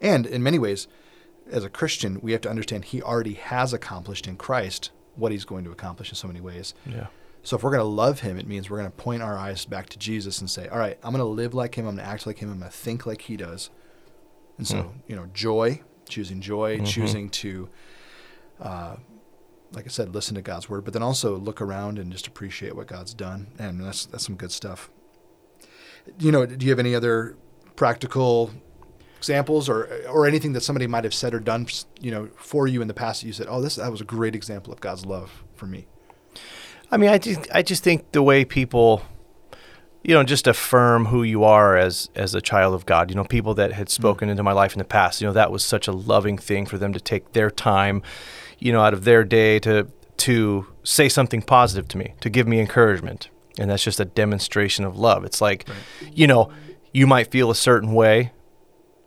And 0.00 0.26
in 0.26 0.42
many 0.42 0.58
ways, 0.58 0.88
as 1.50 1.64
a 1.64 1.68
Christian, 1.68 2.20
we 2.20 2.32
have 2.32 2.40
to 2.42 2.50
understand 2.50 2.86
He 2.86 3.02
already 3.02 3.34
has 3.34 3.72
accomplished 3.72 4.26
in 4.26 4.36
Christ 4.36 4.90
what 5.14 5.30
He's 5.30 5.44
going 5.44 5.64
to 5.64 5.70
accomplish 5.70 6.08
in 6.08 6.16
so 6.16 6.26
many 6.26 6.40
ways. 6.40 6.74
Yeah. 6.86 7.06
So 7.44 7.56
if 7.56 7.62
we're 7.62 7.70
going 7.70 7.80
to 7.80 7.84
love 7.84 8.20
Him, 8.20 8.38
it 8.38 8.46
means 8.46 8.68
we're 8.68 8.78
going 8.78 8.90
to 8.90 8.96
point 8.96 9.22
our 9.22 9.36
eyes 9.38 9.64
back 9.66 9.88
to 9.90 9.98
Jesus 9.98 10.40
and 10.40 10.50
say, 10.50 10.66
all 10.68 10.78
right, 10.78 10.98
I'm 11.02 11.12
going 11.12 11.20
to 11.20 11.24
live 11.24 11.54
like 11.54 11.76
Him. 11.76 11.86
I'm 11.86 11.94
going 11.96 12.04
to 12.06 12.10
act 12.12 12.26
like 12.26 12.38
Him. 12.38 12.50
I'm 12.50 12.58
going 12.58 12.70
to 12.70 12.76
think 12.76 13.04
like 13.06 13.22
He 13.22 13.36
does. 13.36 13.70
And 14.58 14.66
so, 14.66 14.82
Hmm. 14.82 14.98
you 15.06 15.14
know, 15.16 15.26
joy, 15.32 15.82
choosing 16.08 16.40
joy, 16.40 16.78
Mhm. 16.78 16.86
choosing 16.86 17.28
to, 17.30 17.68
uh, 18.60 18.96
like 19.72 19.84
I 19.84 19.88
said, 19.88 20.14
listen 20.14 20.34
to 20.36 20.42
God's 20.42 20.68
word, 20.70 20.84
but 20.84 20.92
then 20.94 21.02
also 21.02 21.36
look 21.36 21.60
around 21.60 21.98
and 21.98 22.10
just 22.12 22.26
appreciate 22.26 22.74
what 22.76 22.86
God's 22.86 23.12
done. 23.14 23.48
And 23.58 23.80
that's 23.80 24.06
that's 24.06 24.24
some 24.24 24.36
good 24.36 24.52
stuff. 24.52 24.90
You 26.18 26.30
know, 26.32 26.46
do 26.46 26.64
you 26.64 26.70
have 26.70 26.78
any 26.78 26.94
other 26.94 27.36
practical 27.76 28.50
examples 29.18 29.68
or 29.68 29.88
or 30.08 30.26
anything 30.26 30.52
that 30.52 30.60
somebody 30.62 30.86
might 30.86 31.04
have 31.04 31.14
said 31.14 31.34
or 31.34 31.40
done, 31.40 31.66
you 32.00 32.10
know, 32.10 32.28
for 32.36 32.66
you 32.68 32.80
in 32.82 32.88
the 32.88 32.94
past 32.94 33.20
that 33.22 33.26
you 33.26 33.32
said, 33.32 33.46
"Oh, 33.50 33.60
this 33.60 33.74
that 33.76 33.90
was 33.90 34.00
a 34.00 34.04
great 34.04 34.34
example 34.34 34.72
of 34.72 34.80
God's 34.80 35.04
love 35.04 35.42
for 35.56 35.66
me." 35.66 35.86
I 36.90 36.96
mean, 36.96 37.10
I 37.10 37.18
just 37.18 37.48
I 37.52 37.62
just 37.62 37.82
think 37.82 38.12
the 38.12 38.22
way 38.22 38.44
people, 38.44 39.02
you 40.02 40.14
know, 40.14 40.22
just 40.22 40.46
affirm 40.46 41.06
who 41.06 41.22
you 41.22 41.44
are 41.44 41.76
as 41.76 42.08
as 42.14 42.34
a 42.34 42.40
child 42.40 42.74
of 42.74 42.86
God. 42.86 43.10
You 43.10 43.16
know, 43.16 43.24
people 43.24 43.54
that 43.54 43.72
had 43.72 43.88
spoken 43.88 44.28
into 44.28 44.42
my 44.42 44.52
life 44.52 44.72
in 44.72 44.78
the 44.78 44.84
past. 44.84 45.20
You 45.20 45.26
know, 45.26 45.32
that 45.32 45.50
was 45.50 45.64
such 45.64 45.88
a 45.88 45.92
loving 45.92 46.38
thing 46.38 46.66
for 46.66 46.78
them 46.78 46.92
to 46.92 47.00
take 47.00 47.32
their 47.32 47.50
time, 47.50 48.02
you 48.58 48.72
know, 48.72 48.80
out 48.80 48.94
of 48.94 49.04
their 49.04 49.24
day 49.24 49.58
to 49.60 49.88
to 50.16 50.66
say 50.84 51.08
something 51.08 51.42
positive 51.42 51.88
to 51.88 51.98
me, 51.98 52.14
to 52.20 52.30
give 52.30 52.46
me 52.46 52.60
encouragement, 52.60 53.28
and 53.58 53.70
that's 53.70 53.82
just 53.82 53.98
a 53.98 54.04
demonstration 54.04 54.84
of 54.84 54.96
love. 54.96 55.24
It's 55.24 55.40
like, 55.40 55.68
you 56.12 56.26
know, 56.26 56.50
you 56.92 57.06
might 57.06 57.30
feel 57.30 57.50
a 57.50 57.54
certain 57.56 57.92
way, 57.94 58.30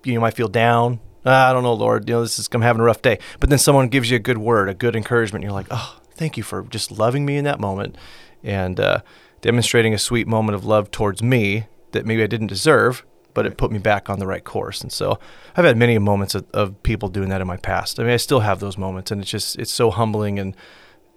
you 0.03 0.19
might 0.19 0.33
feel 0.33 0.49
down. 0.49 0.99
"Ah, 1.25 1.49
I 1.49 1.53
don't 1.53 1.63
know, 1.63 1.73
Lord. 1.73 2.07
You 2.09 2.15
know, 2.15 2.21
this 2.21 2.39
is 2.39 2.49
I'm 2.51 2.61
having 2.61 2.81
a 2.81 2.85
rough 2.85 3.01
day. 3.01 3.19
But 3.39 3.49
then 3.49 3.59
someone 3.59 3.87
gives 3.87 4.09
you 4.09 4.15
a 4.17 4.19
good 4.19 4.37
word, 4.37 4.69
a 4.69 4.73
good 4.73 4.95
encouragement. 4.95 5.43
And 5.43 5.49
you're 5.49 5.57
like, 5.57 5.67
oh, 5.71 5.99
thank 6.17 6.37
you 6.37 6.43
for 6.43 6.63
just 6.63 6.91
loving 6.91 7.25
me 7.25 7.37
in 7.37 7.45
that 7.45 7.59
moment, 7.59 7.95
and 8.43 8.79
uh, 8.79 9.01
demonstrating 9.41 9.93
a 9.93 9.97
sweet 9.97 10.27
moment 10.27 10.55
of 10.55 10.65
love 10.65 10.91
towards 10.91 11.21
me 11.23 11.67
that 11.91 12.05
maybe 12.05 12.23
I 12.23 12.27
didn't 12.27 12.47
deserve, 12.47 13.05
but 13.33 13.45
it 13.45 13.57
put 13.57 13.71
me 13.71 13.79
back 13.79 14.09
on 14.09 14.19
the 14.19 14.27
right 14.27 14.43
course. 14.43 14.81
And 14.81 14.91
so 14.91 15.19
I've 15.55 15.65
had 15.65 15.77
many 15.77 15.97
moments 15.99 16.35
of, 16.35 16.45
of 16.53 16.81
people 16.83 17.09
doing 17.09 17.29
that 17.29 17.39
in 17.39 17.47
my 17.47 17.57
past. 17.57 17.99
I 17.99 18.03
mean, 18.03 18.11
I 18.11 18.17
still 18.17 18.41
have 18.41 18.59
those 18.59 18.77
moments, 18.77 19.11
and 19.11 19.21
it's 19.21 19.29
just 19.29 19.57
it's 19.57 19.71
so 19.71 19.91
humbling 19.91 20.39
and. 20.39 20.55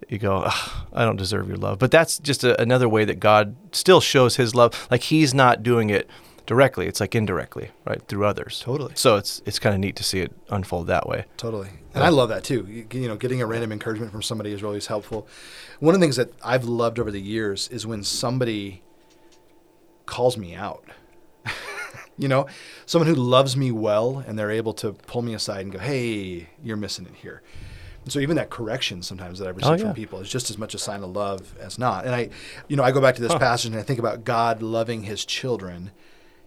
You 0.08 0.16
go, 0.16 0.44
I 0.94 1.04
don't 1.04 1.16
deserve 1.16 1.46
your 1.46 1.58
love, 1.58 1.78
but 1.78 1.90
that's 1.90 2.18
just 2.18 2.42
a, 2.42 2.58
another 2.60 2.88
way 2.88 3.04
that 3.04 3.20
God 3.20 3.54
still 3.70 4.00
shows 4.00 4.36
His 4.36 4.54
love. 4.54 4.88
Like 4.90 5.02
He's 5.02 5.34
not 5.34 5.62
doing 5.62 5.90
it 5.90 6.08
directly; 6.46 6.86
it's 6.86 7.00
like 7.00 7.14
indirectly, 7.14 7.70
right, 7.84 8.00
through 8.08 8.24
others. 8.24 8.60
Totally. 8.64 8.92
So 8.96 9.16
it's 9.16 9.42
it's 9.44 9.58
kind 9.58 9.74
of 9.74 9.80
neat 9.80 9.96
to 9.96 10.02
see 10.02 10.20
it 10.20 10.32
unfold 10.48 10.86
that 10.86 11.06
way. 11.06 11.26
Totally. 11.36 11.68
And 11.94 12.04
I 12.04 12.08
love 12.08 12.28
that 12.28 12.44
too. 12.44 12.66
You, 12.68 12.86
you 13.00 13.08
know, 13.08 13.16
getting 13.16 13.42
a 13.42 13.46
random 13.46 13.72
encouragement 13.72 14.12
from 14.12 14.22
somebody 14.22 14.52
is 14.52 14.62
always 14.62 14.86
helpful. 14.86 15.26
One 15.80 15.94
of 15.94 16.00
the 16.00 16.04
things 16.04 16.16
that 16.16 16.32
I've 16.44 16.64
loved 16.64 16.98
over 17.00 17.10
the 17.10 17.20
years 17.20 17.68
is 17.68 17.86
when 17.86 18.04
somebody 18.04 18.82
calls 20.06 20.36
me 20.36 20.54
out. 20.54 20.84
you 22.18 22.28
know, 22.28 22.46
someone 22.86 23.08
who 23.08 23.14
loves 23.14 23.56
me 23.56 23.72
well 23.72 24.22
and 24.26 24.38
they're 24.38 24.50
able 24.50 24.74
to 24.74 24.92
pull 24.92 25.22
me 25.22 25.34
aside 25.34 25.62
and 25.62 25.72
go, 25.72 25.78
"Hey, 25.78 26.48
you're 26.62 26.76
missing 26.76 27.06
it 27.06 27.14
here." 27.16 27.42
And 28.04 28.12
so 28.12 28.18
even 28.20 28.36
that 28.36 28.50
correction 28.50 29.02
sometimes 29.02 29.38
that 29.38 29.48
I've 29.48 29.56
received 29.56 29.72
Oh, 29.72 29.76
yeah. 29.76 29.82
from 29.90 29.94
people 29.94 30.20
is 30.20 30.28
just 30.30 30.48
as 30.48 30.56
much 30.56 30.74
a 30.74 30.78
sign 30.78 31.02
of 31.02 31.10
love 31.10 31.54
as 31.58 31.78
not. 31.78 32.06
And 32.06 32.14
I, 32.14 32.30
you 32.68 32.76
know, 32.76 32.82
I 32.82 32.92
go 32.92 33.00
back 33.00 33.14
to 33.16 33.20
this 33.22 33.32
Huh. 33.32 33.38
passage 33.38 33.72
and 33.72 33.80
I 33.80 33.82
think 33.82 33.98
about 33.98 34.24
God 34.24 34.62
loving 34.62 35.02
His 35.02 35.24
children. 35.24 35.90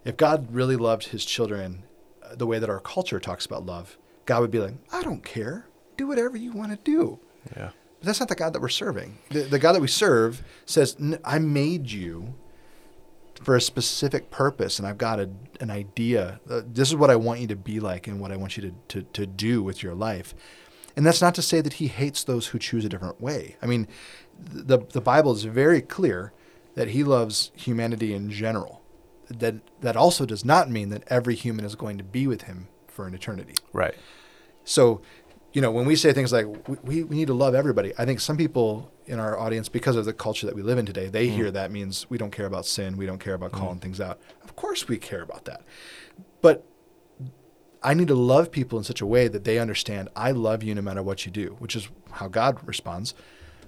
If 0.03 0.17
God 0.17 0.47
really 0.51 0.75
loved 0.75 1.07
His 1.09 1.23
children 1.25 1.83
uh, 2.23 2.35
the 2.35 2.47
way 2.47 2.57
that 2.59 2.69
our 2.69 2.79
culture 2.79 3.19
talks 3.19 3.45
about 3.45 3.65
love, 3.65 3.97
God 4.25 4.41
would 4.41 4.51
be 4.51 4.59
like, 4.59 4.75
"I 4.91 5.01
don't 5.03 5.23
care. 5.23 5.67
Do 5.97 6.07
whatever 6.07 6.37
you 6.37 6.51
want 6.51 6.71
to 6.71 6.77
do." 6.83 7.19
Yeah. 7.55 7.69
But 7.99 8.07
that's 8.07 8.19
not 8.19 8.29
the 8.29 8.35
God 8.35 8.53
that 8.53 8.61
we're 8.61 8.69
serving. 8.69 9.17
The, 9.29 9.41
the 9.41 9.59
God 9.59 9.73
that 9.73 9.81
we 9.81 9.87
serve 9.87 10.43
says, 10.65 10.95
"N- 10.99 11.19
I 11.23 11.39
made 11.39 11.91
you 11.91 12.35
for 13.43 13.55
a 13.55 13.61
specific 13.61 14.29
purpose, 14.31 14.79
and 14.79 14.87
I've 14.87 14.97
got 14.97 15.19
a, 15.19 15.29
an 15.59 15.69
idea. 15.69 16.39
Uh, 16.49 16.61
this 16.65 16.89
is 16.89 16.95
what 16.95 17.09
I 17.09 17.15
want 17.15 17.41
you 17.41 17.47
to 17.47 17.55
be 17.55 17.79
like 17.79 18.07
and 18.07 18.19
what 18.19 18.31
I 18.31 18.37
want 18.37 18.57
you 18.57 18.63
to, 18.63 19.01
to, 19.01 19.07
to 19.13 19.25
do 19.25 19.61
with 19.61 19.83
your 19.83 19.93
life. 19.93 20.33
And 20.95 21.05
that's 21.05 21.21
not 21.21 21.35
to 21.35 21.41
say 21.41 21.61
that 21.61 21.73
he 21.73 21.87
hates 21.87 22.23
those 22.23 22.47
who 22.47 22.59
choose 22.59 22.85
a 22.85 22.89
different 22.89 23.19
way. 23.19 23.57
I 23.61 23.65
mean, 23.65 23.87
the, 24.39 24.79
the 24.79 25.01
Bible 25.01 25.33
is 25.33 25.43
very 25.43 25.81
clear 25.81 26.33
that 26.75 26.89
he 26.89 27.03
loves 27.03 27.51
humanity 27.55 28.13
in 28.13 28.29
general. 28.29 28.81
That, 29.29 29.55
that 29.81 29.95
also 29.95 30.25
does 30.25 30.45
not 30.45 30.69
mean 30.69 30.89
that 30.89 31.03
every 31.07 31.35
human 31.35 31.65
is 31.65 31.75
going 31.75 31.97
to 31.97 32.03
be 32.03 32.27
with 32.27 32.43
him 32.43 32.67
for 32.93 33.07
an 33.07 33.13
eternity. 33.13 33.55
Right. 33.73 33.95
So 34.63 35.01
you 35.51 35.61
know, 35.61 35.69
when 35.69 35.85
we 35.85 35.95
say 35.95 36.13
things 36.13 36.33
like 36.33 36.47
we, 36.83 37.03
we 37.03 37.15
need 37.15 37.27
to 37.27 37.33
love 37.33 37.53
everybody, 37.53 37.93
I 37.99 38.05
think 38.05 38.19
some 38.19 38.37
people 38.37 38.91
in 39.05 39.19
our 39.19 39.37
audience, 39.37 39.69
because 39.69 39.95
of 39.95 40.05
the 40.05 40.13
culture 40.13 40.47
that 40.47 40.55
we 40.55 40.63
live 40.63 40.79
in 40.79 40.85
today, 40.87 41.09
they 41.09 41.27
Mm. 41.27 41.31
hear 41.35 41.51
that 41.51 41.69
means 41.71 42.09
we 42.09 42.17
don't 42.17 42.31
care 42.31 42.47
about 42.47 42.65
sin, 42.65 42.97
we 42.97 43.05
don't 43.05 43.19
care 43.19 43.35
about 43.35 43.51
calling 43.51 43.77
Mm. 43.77 43.81
things 43.81 44.01
out. 44.01 44.19
Of 44.43 44.55
course, 44.55 44.87
we 44.87 44.97
care 44.97 45.21
about 45.21 45.45
that, 45.45 45.61
but 46.41 46.65
I 47.83 47.93
need 47.93 48.07
to 48.07 48.15
love 48.15 48.49
people 48.49 48.77
in 48.79 48.83
such 48.83 49.01
a 49.01 49.05
way 49.05 49.27
that 49.27 49.43
they 49.43 49.59
understand 49.59 50.09
I 50.15 50.31
love 50.31 50.63
you 50.63 50.73
no 50.73 50.81
matter 50.81 51.03
what 51.03 51.25
you 51.25 51.31
do, 51.31 51.55
which 51.59 51.75
is 51.75 51.87
how 52.13 52.29
God 52.29 52.57
responds. 52.65 53.13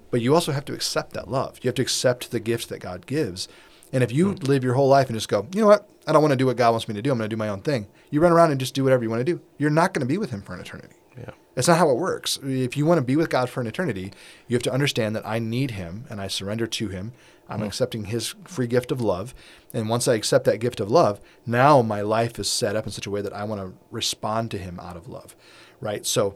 But 0.09 0.21
you 0.21 0.33
also 0.33 0.53
have 0.53 0.65
to 0.65 0.73
accept 0.73 1.13
that 1.13 1.29
love. 1.29 1.59
You 1.61 1.67
have 1.67 1.75
to 1.75 1.81
accept 1.81 2.31
the 2.31 2.39
gifts 2.39 2.65
that 2.67 2.79
God 2.79 3.05
gives. 3.05 3.47
And 3.95 4.03
if 4.03 4.11
you 4.11 4.33
hmm. 4.33 4.43
live 4.43 4.61
your 4.61 4.73
whole 4.73 4.89
life 4.89 5.07
and 5.07 5.15
just 5.15 5.29
go, 5.29 5.47
you 5.55 5.61
know 5.61 5.67
what, 5.67 5.89
I 6.05 6.11
don't 6.11 6.21
want 6.21 6.33
to 6.33 6.35
do 6.35 6.45
what 6.45 6.57
God 6.57 6.71
wants 6.71 6.89
me 6.89 6.95
to 6.95 7.01
do. 7.01 7.13
I'm 7.13 7.17
going 7.17 7.29
to 7.29 7.33
do 7.33 7.39
my 7.39 7.47
own 7.47 7.61
thing. 7.61 7.87
You 8.11 8.19
run 8.19 8.33
around 8.33 8.51
and 8.51 8.59
just 8.59 8.75
do 8.75 8.83
whatever 8.83 9.03
you 9.03 9.09
want 9.09 9.21
to 9.21 9.33
do. 9.33 9.39
You're 9.57 9.69
not 9.69 9.93
going 9.93 10.05
to 10.05 10.05
be 10.05 10.17
with 10.17 10.31
Him 10.31 10.41
for 10.41 10.53
an 10.53 10.59
eternity. 10.59 10.95
Yeah. 11.17 11.29
That's 11.53 11.69
not 11.69 11.77
how 11.77 11.89
it 11.89 11.95
works. 11.95 12.37
If 12.43 12.75
you 12.75 12.85
want 12.85 12.97
to 12.97 13.05
be 13.05 13.15
with 13.15 13.29
God 13.29 13.49
for 13.49 13.61
an 13.61 13.67
eternity, 13.67 14.11
you 14.49 14.55
have 14.57 14.63
to 14.63 14.73
understand 14.73 15.15
that 15.15 15.25
I 15.25 15.39
need 15.39 15.71
Him 15.71 16.03
and 16.09 16.19
I 16.19 16.27
surrender 16.27 16.67
to 16.67 16.89
Him. 16.89 17.13
I'm 17.47 17.59
hmm. 17.59 17.67
accepting 17.67 18.05
His 18.05 18.35
free 18.43 18.67
gift 18.67 18.91
of 18.91 18.99
love. 18.99 19.33
And 19.73 19.87
once 19.87 20.09
I 20.09 20.15
accept 20.15 20.43
that 20.43 20.59
gift 20.59 20.81
of 20.81 20.91
love, 20.91 21.21
now 21.45 21.81
my 21.81 22.01
life 22.01 22.37
is 22.37 22.49
set 22.49 22.75
up 22.75 22.85
in 22.85 22.91
such 22.91 23.07
a 23.07 23.11
way 23.11 23.21
that 23.21 23.31
I 23.31 23.45
want 23.45 23.61
to 23.61 23.77
respond 23.91 24.51
to 24.51 24.57
Him 24.57 24.77
out 24.77 24.97
of 24.97 25.07
love, 25.07 25.37
right? 25.79 26.05
So 26.05 26.35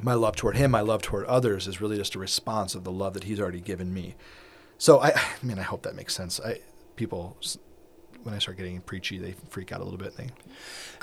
my 0.00 0.14
love 0.14 0.36
toward 0.36 0.56
Him, 0.56 0.70
my 0.70 0.80
love 0.80 1.02
toward 1.02 1.24
others 1.24 1.66
is 1.66 1.80
really 1.80 1.96
just 1.96 2.14
a 2.14 2.20
response 2.20 2.76
of 2.76 2.84
the 2.84 2.92
love 2.92 3.14
that 3.14 3.24
He's 3.24 3.40
already 3.40 3.60
given 3.60 3.92
me. 3.92 4.14
So 4.78 5.00
I, 5.00 5.08
I 5.16 5.22
mean, 5.46 5.58
I 5.58 5.62
hope 5.62 5.82
that 5.82 5.94
makes 5.94 6.14
sense. 6.14 6.40
I, 6.40 6.60
people, 6.96 7.36
when 8.22 8.34
I 8.34 8.38
start 8.38 8.56
getting 8.56 8.80
preachy, 8.80 9.18
they 9.18 9.34
freak 9.50 9.72
out 9.72 9.80
a 9.80 9.84
little 9.84 9.98
bit. 9.98 10.14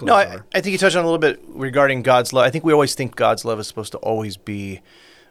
No, 0.02 0.16
I. 0.16 0.40
I 0.54 0.62
think 0.62 0.72
you 0.74 0.78
touched 0.78 0.96
on 0.96 1.04
a 1.04 1.08
little 1.08 1.20
bit 1.20 1.42
regarding 1.48 2.02
God's 2.04 2.34
love. 2.34 2.46
I 2.46 2.50
think 2.50 2.64
we 2.66 2.74
always 2.74 2.96
think 2.96 3.16
God's 3.16 3.46
love 3.46 3.60
is 3.60 3.68
supposed 3.68 3.92
to 3.94 3.98
always 4.00 4.38
be 4.38 4.82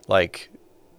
like, 0.08 0.50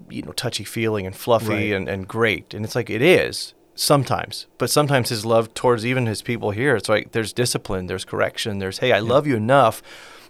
you 0.09 0.21
know, 0.21 0.31
touchy 0.33 0.63
feeling 0.63 1.05
and 1.07 1.15
fluffy 1.15 1.47
Right. 1.49 1.71
and, 1.73 1.87
and 1.87 2.07
great. 2.07 2.53
And 2.53 2.63
it's 2.65 2.75
like 2.75 2.89
it 2.89 3.01
is 3.01 3.53
sometimes. 3.75 4.45
But 4.57 4.69
sometimes 4.69 5.09
his 5.09 5.25
love 5.25 5.53
towards 5.53 5.85
even 5.85 6.05
his 6.05 6.21
people 6.21 6.51
here, 6.51 6.75
it's 6.75 6.89
like 6.89 7.11
there's 7.13 7.33
discipline, 7.33 7.87
there's 7.87 8.05
correction, 8.05 8.59
there's, 8.59 8.79
hey, 8.79 8.91
I 8.91 8.99
love 8.99 9.25
you 9.25 9.35
enough 9.35 9.81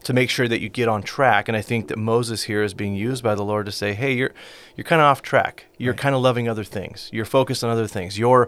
to 0.04 0.14
make 0.14 0.30
sure 0.30 0.48
that 0.48 0.60
you 0.62 0.70
get 0.70 0.88
on 0.88 1.02
track. 1.04 1.48
And 1.48 1.56
I 1.58 1.62
think 1.62 1.88
that 1.88 1.98
Moses 1.98 2.44
here 2.44 2.64
is 2.64 2.74
being 2.74 2.94
used 2.96 3.24
by 3.24 3.36
the 3.36 3.44
Lord 3.44 3.66
to 3.66 3.72
say, 3.72 3.94
hey, 3.94 4.14
you're 4.14 4.32
you're 4.76 4.84
kind 4.86 5.02
of 5.02 5.06
off 5.06 5.22
track. 5.22 5.66
You're 5.78 5.94
Right. 5.94 6.00
kind 6.00 6.16
of 6.16 6.22
loving 6.22 6.48
other 6.50 6.64
things. 6.64 7.10
You're 7.14 7.26
focused 7.26 7.64
on 7.64 7.70
other 7.70 7.88
things. 7.88 8.18
You're 8.18 8.48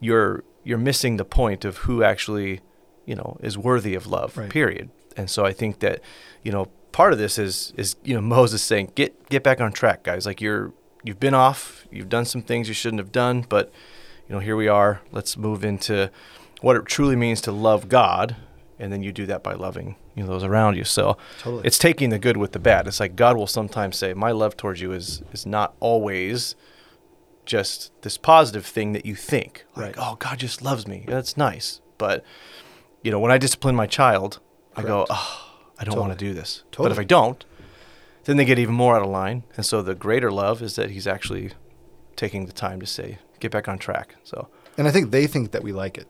you're 0.00 0.44
you're 0.64 0.78
missing 0.78 1.16
the 1.18 1.24
point 1.24 1.64
of 1.64 1.78
who 1.78 2.02
actually, 2.02 2.60
you 3.04 3.14
know, 3.14 3.36
is 3.42 3.58
worthy 3.58 3.94
of 3.94 4.06
love. 4.06 4.36
Right. 4.36 4.48
Period. 4.50 4.90
And 5.16 5.28
so 5.30 5.44
I 5.44 5.52
think 5.52 5.80
that, 5.80 6.00
you 6.42 6.50
know, 6.50 6.66
part 6.92 7.12
of 7.12 7.18
this 7.18 7.38
is 7.38 7.72
is 7.76 7.96
you 8.04 8.14
know 8.14 8.20
Moses 8.20 8.62
saying, 8.62 8.92
get 8.94 9.28
get 9.28 9.42
back 9.42 9.60
on 9.60 9.72
track, 9.72 10.02
guys. 10.04 10.26
Like 10.26 10.40
you're 10.40 10.72
you've 11.02 11.20
been 11.20 11.34
off. 11.34 11.86
You've 11.90 12.08
done 12.08 12.24
some 12.24 12.42
things 12.42 12.66
you 12.68 12.74
shouldn't 12.74 13.00
have 13.00 13.12
done, 13.12 13.44
but 13.48 13.70
you 14.28 14.34
know 14.34 14.40
here 14.40 14.56
we 14.56 14.68
are. 14.68 15.02
Let's 15.12 15.36
move 15.36 15.64
into 15.64 16.10
what 16.62 16.76
it 16.76 16.86
truly 16.86 17.14
means 17.16 17.42
to 17.42 17.52
love 17.52 17.88
God, 17.90 18.36
and 18.78 18.92
then 18.92 19.02
you 19.02 19.12
do 19.12 19.26
that 19.26 19.42
by 19.42 19.54
loving 19.54 19.96
you 20.14 20.22
know 20.22 20.28
those 20.28 20.44
around 20.44 20.76
you. 20.76 20.84
So 20.84 21.16
Totally. 21.38 21.64
it's 21.66 21.78
taking 21.78 22.10
the 22.10 22.18
good 22.18 22.36
with 22.36 22.52
the 22.52 22.58
bad. 22.58 22.86
It's 22.86 23.00
like 23.00 23.16
God 23.16 23.36
will 23.36 23.46
sometimes 23.46 23.96
say, 23.96 24.14
my 24.14 24.30
love 24.32 24.56
towards 24.56 24.80
you 24.80 24.92
is 24.92 25.22
is 25.32 25.46
not 25.46 25.74
always 25.80 26.56
just 27.44 27.92
this 28.02 28.16
positive 28.16 28.64
thing 28.64 28.92
that 28.92 29.04
you 29.04 29.14
think. 29.14 29.66
Like, 29.76 29.84
Right. 29.84 29.94
oh, 29.98 30.16
God 30.16 30.38
just 30.38 30.62
loves 30.62 30.86
me. 30.88 31.04
That's 31.06 31.36
nice. 31.36 31.80
But 31.98 32.24
you 33.02 33.10
know, 33.10 33.18
when 33.18 33.30
I 33.30 33.38
discipline 33.38 33.74
my 33.76 33.86
child, 33.86 34.40
I 34.76 34.82
go, 34.82 35.06
oh, 35.10 35.50
I 35.78 35.84
don't 35.84 35.98
want 35.98 36.12
to 36.12 36.18
do 36.18 36.32
this. 36.32 36.64
But 36.76 36.90
if 36.90 36.98
I 36.98 37.04
don't, 37.04 37.44
then 38.24 38.38
they 38.38 38.44
get 38.46 38.58
even 38.58 38.74
more 38.74 38.96
out 38.96 39.02
of 39.02 39.08
line. 39.10 39.44
And 39.56 39.66
so 39.66 39.82
the 39.82 39.94
greater 39.94 40.32
love 40.32 40.62
is 40.62 40.76
that 40.76 40.90
he's 40.90 41.06
actually 41.06 41.50
taking 42.16 42.46
the 42.46 42.52
time 42.52 42.80
to 42.80 42.86
say, 42.86 43.18
get 43.40 43.50
back 43.52 43.68
on 43.68 43.78
track. 43.78 44.14
So 44.24 44.48
And 44.78 44.88
I 44.88 44.90
think 44.90 45.10
they 45.10 45.26
think 45.26 45.50
that 45.52 45.62
we 45.62 45.72
like 45.72 45.98
it. 45.98 46.08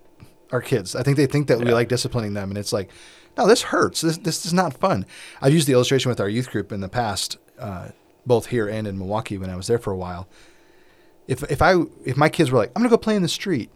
Our 0.53 0.61
kids. 0.61 0.95
I 0.95 1.03
think 1.03 1.17
they 1.17 1.27
think 1.27 1.49
that 1.49 1.59
we 1.59 1.73
like 1.73 1.89
disciplining 1.89 2.35
them, 2.35 2.51
and 2.51 2.59
it's 2.59 2.73
like, 2.73 2.91
no, 3.37 3.47
this 3.47 3.63
hurts. 3.63 4.01
This 4.03 4.19
this 4.19 4.47
is 4.47 4.53
not 4.53 4.75
fun. 4.79 5.07
I've 5.43 5.53
used 5.53 5.67
the 5.67 5.73
illustration 5.73 6.09
with 6.09 6.21
our 6.21 6.29
youth 6.29 6.51
group 6.51 6.71
in 6.71 6.81
the 6.81 6.89
past, 6.89 7.39
uh, 7.59 7.89
both 8.27 8.47
here 8.47 8.69
and 8.69 8.87
in 8.87 8.99
Milwaukee 8.99 9.39
when 9.39 9.51
I 9.51 9.57
was 9.57 9.67
there 9.67 9.79
for 9.79 9.93
a 9.93 9.97
while. 9.97 10.29
If 11.27 11.43
if 11.51 11.61
I 11.63 11.75
if 12.05 12.17
my 12.17 12.29
kids 12.29 12.51
were 12.51 12.59
like, 12.59 12.71
I'm 12.77 12.83
gonna 12.83 12.91
go 12.91 12.99
play 12.99 13.17
in 13.17 13.23
the 13.23 13.29
street, 13.29 13.71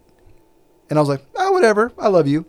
and 0.89 0.97
I 0.97 1.01
was 1.01 1.09
like, 1.09 1.25
oh, 1.35 1.51
whatever, 1.51 1.91
I 1.97 2.07
love 2.07 2.27
you. 2.27 2.45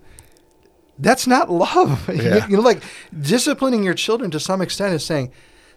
That's 0.98 1.26
not 1.26 1.50
love. 1.50 2.08
Yeah. 2.08 2.46
you 2.46 2.56
know, 2.56 2.62
like 2.62 2.82
disciplining 3.18 3.82
your 3.82 3.94
children 3.94 4.30
to 4.30 4.38
some 4.40 4.60
extent 4.60 4.94
is 4.94 5.04
saying, 5.04 5.32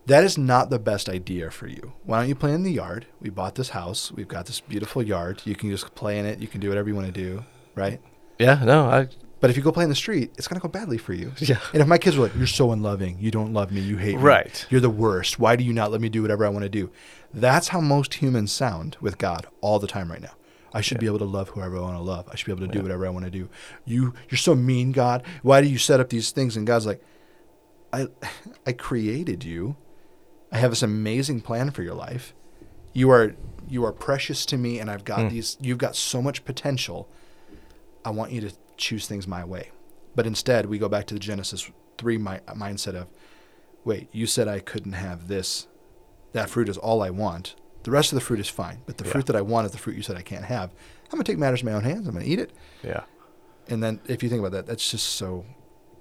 that 0.05 0.23
is 0.23 0.37
not 0.37 0.69
the 0.69 0.79
best 0.79 1.07
idea 1.07 1.49
for 1.49 1.67
you. 1.67 1.93
Why 2.03 2.19
don't 2.19 2.27
you 2.27 2.35
play 2.35 2.53
in 2.53 2.63
the 2.63 2.71
yard? 2.71 3.05
We 3.21 3.29
bought 3.29 3.55
this 3.55 3.69
house. 3.69 4.11
We've 4.11 4.27
got 4.27 4.47
this 4.47 4.59
beautiful 4.59 5.01
yard. 5.01 5.41
You 5.45 5.55
can 5.55 5.69
just 5.69 5.95
play 5.95 6.19
in 6.19 6.25
it. 6.25 6.39
You 6.39 6.47
can 6.47 6.59
do 6.59 6.67
whatever 6.67 6.89
you 6.89 6.95
want 6.95 7.07
to 7.07 7.13
do, 7.13 7.45
right? 7.73 8.01
Yeah, 8.39 8.63
no, 8.63 8.85
I 8.85 9.07
But 9.39 9.49
if 9.49 9.57
you 9.57 9.63
go 9.63 9.71
play 9.71 9.83
in 9.83 9.89
the 9.89 9.95
street, 9.95 10.31
it's 10.37 10.47
going 10.47 10.59
to 10.59 10.65
go 10.65 10.71
badly 10.71 10.97
for 10.97 11.13
you. 11.13 11.31
Yeah. 11.39 11.59
And 11.73 11.81
if 11.81 11.87
my 11.87 11.97
kids 11.97 12.15
were 12.17 12.23
like, 12.23 12.35
"You're 12.35 12.47
so 12.47 12.71
unloving. 12.71 13.17
You 13.19 13.29
don't 13.31 13.53
love 13.53 13.71
me. 13.71 13.81
You 13.81 13.97
hate 13.97 14.15
me. 14.17 14.21
Right. 14.21 14.65
You're 14.69 14.81
the 14.81 14.89
worst. 14.89 15.39
Why 15.39 15.55
do 15.55 15.63
you 15.63 15.73
not 15.73 15.91
let 15.91 15.99
me 16.01 16.09
do 16.09 16.21
whatever 16.21 16.45
I 16.45 16.49
want 16.49 16.63
to 16.63 16.69
do?" 16.69 16.89
That's 17.33 17.69
how 17.69 17.81
most 17.81 18.15
humans 18.15 18.51
sound 18.51 18.95
with 19.01 19.17
God 19.17 19.47
all 19.61 19.79
the 19.79 19.87
time 19.87 20.11
right 20.11 20.21
now. 20.21 20.33
I 20.73 20.81
should 20.81 20.99
be 20.99 21.05
able 21.05 21.19
to 21.19 21.25
love 21.25 21.49
whoever 21.49 21.77
I 21.77 21.81
want 21.81 21.97
to 21.97 22.01
love. 22.01 22.27
I 22.31 22.35
should 22.35 22.45
be 22.47 22.51
able 22.51 22.65
to 22.65 22.71
do 22.71 22.79
Yeah. 22.79 22.83
whatever 22.83 23.05
I 23.05 23.09
want 23.09 23.25
to 23.25 23.31
do. 23.31 23.49
You, 23.85 24.13
you're 24.29 24.37
so 24.39 24.55
mean, 24.55 24.91
God. 24.91 25.23
Why 25.43 25.61
do 25.61 25.67
you 25.67 25.77
set 25.77 25.99
up 25.99 26.09
these 26.09 26.31
things? 26.31 26.55
And 26.57 26.65
God's 26.65 26.85
like, 26.87 26.99
I, 27.91 28.07
I 28.65 28.71
created 28.73 29.43
you. 29.43 29.75
I 30.51 30.57
have 30.57 30.71
this 30.71 30.81
amazing 30.83 31.41
plan 31.41 31.69
for 31.71 31.83
your 31.83 31.93
life. 31.95 32.33
You 32.93 33.09
are, 33.11 33.35
you 33.67 33.83
are 33.85 33.91
precious 33.91 34.45
to 34.47 34.57
me, 34.57 34.79
and 34.79 34.89
I've 34.89 35.03
got 35.03 35.19
Mm. 35.19 35.29
these. 35.31 35.57
You've 35.61 35.77
got 35.79 35.95
so 35.95 36.21
much 36.21 36.43
potential. 36.45 37.07
I 38.05 38.09
want 38.09 38.31
you 38.31 38.41
to 38.41 38.51
choose 38.77 39.07
things 39.07 39.27
my 39.27 39.43
way. 39.45 39.71
But 40.15 40.25
instead, 40.27 40.65
we 40.67 40.77
go 40.77 40.89
back 40.89 41.05
to 41.07 41.13
the 41.13 41.19
Genesis 41.19 41.69
3 41.97 42.17
mi- 42.17 42.39
mindset 42.49 42.95
of, 42.95 43.07
wait, 43.83 44.09
you 44.11 44.27
said 44.27 44.47
I 44.47 44.59
couldn't 44.59 44.93
have 44.93 45.27
this. 45.27 45.67
That 46.33 46.49
fruit 46.49 46.69
is 46.69 46.77
all 46.77 47.01
I 47.01 47.09
want. 47.09 47.55
The 47.83 47.91
rest 47.91 48.11
of 48.11 48.15
the 48.15 48.21
fruit 48.21 48.39
is 48.39 48.49
fine. 48.49 48.79
But 48.85 48.97
the 48.97 49.05
Yeah. 49.05 49.11
fruit 49.11 49.25
that 49.27 49.35
I 49.35 49.41
want 49.41 49.65
is 49.65 49.71
the 49.71 49.77
fruit 49.77 49.95
you 49.95 50.01
said 50.03 50.15
I 50.15 50.21
can't 50.21 50.45
have. 50.45 50.71
I'm 51.05 51.17
going 51.17 51.23
to 51.23 51.31
take 51.31 51.39
matters 51.39 51.61
in 51.61 51.65
my 51.67 51.73
own 51.73 51.83
hands. 51.83 52.07
I'm 52.07 52.13
going 52.13 52.25
to 52.25 52.31
eat 52.31 52.39
it. 52.39 52.51
yeah. 52.83 53.03
And 53.69 53.81
then 53.81 54.01
if 54.07 54.21
you 54.21 54.29
think 54.29 54.39
about 54.39 54.51
that, 54.51 54.65
that's 54.65 54.91
just 54.91 55.05
so, 55.11 55.45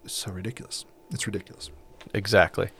so 0.07 0.33
ridiculous. 0.33 0.85
It's 1.13 1.27
ridiculous. 1.27 1.71
Exactly. 2.13 2.71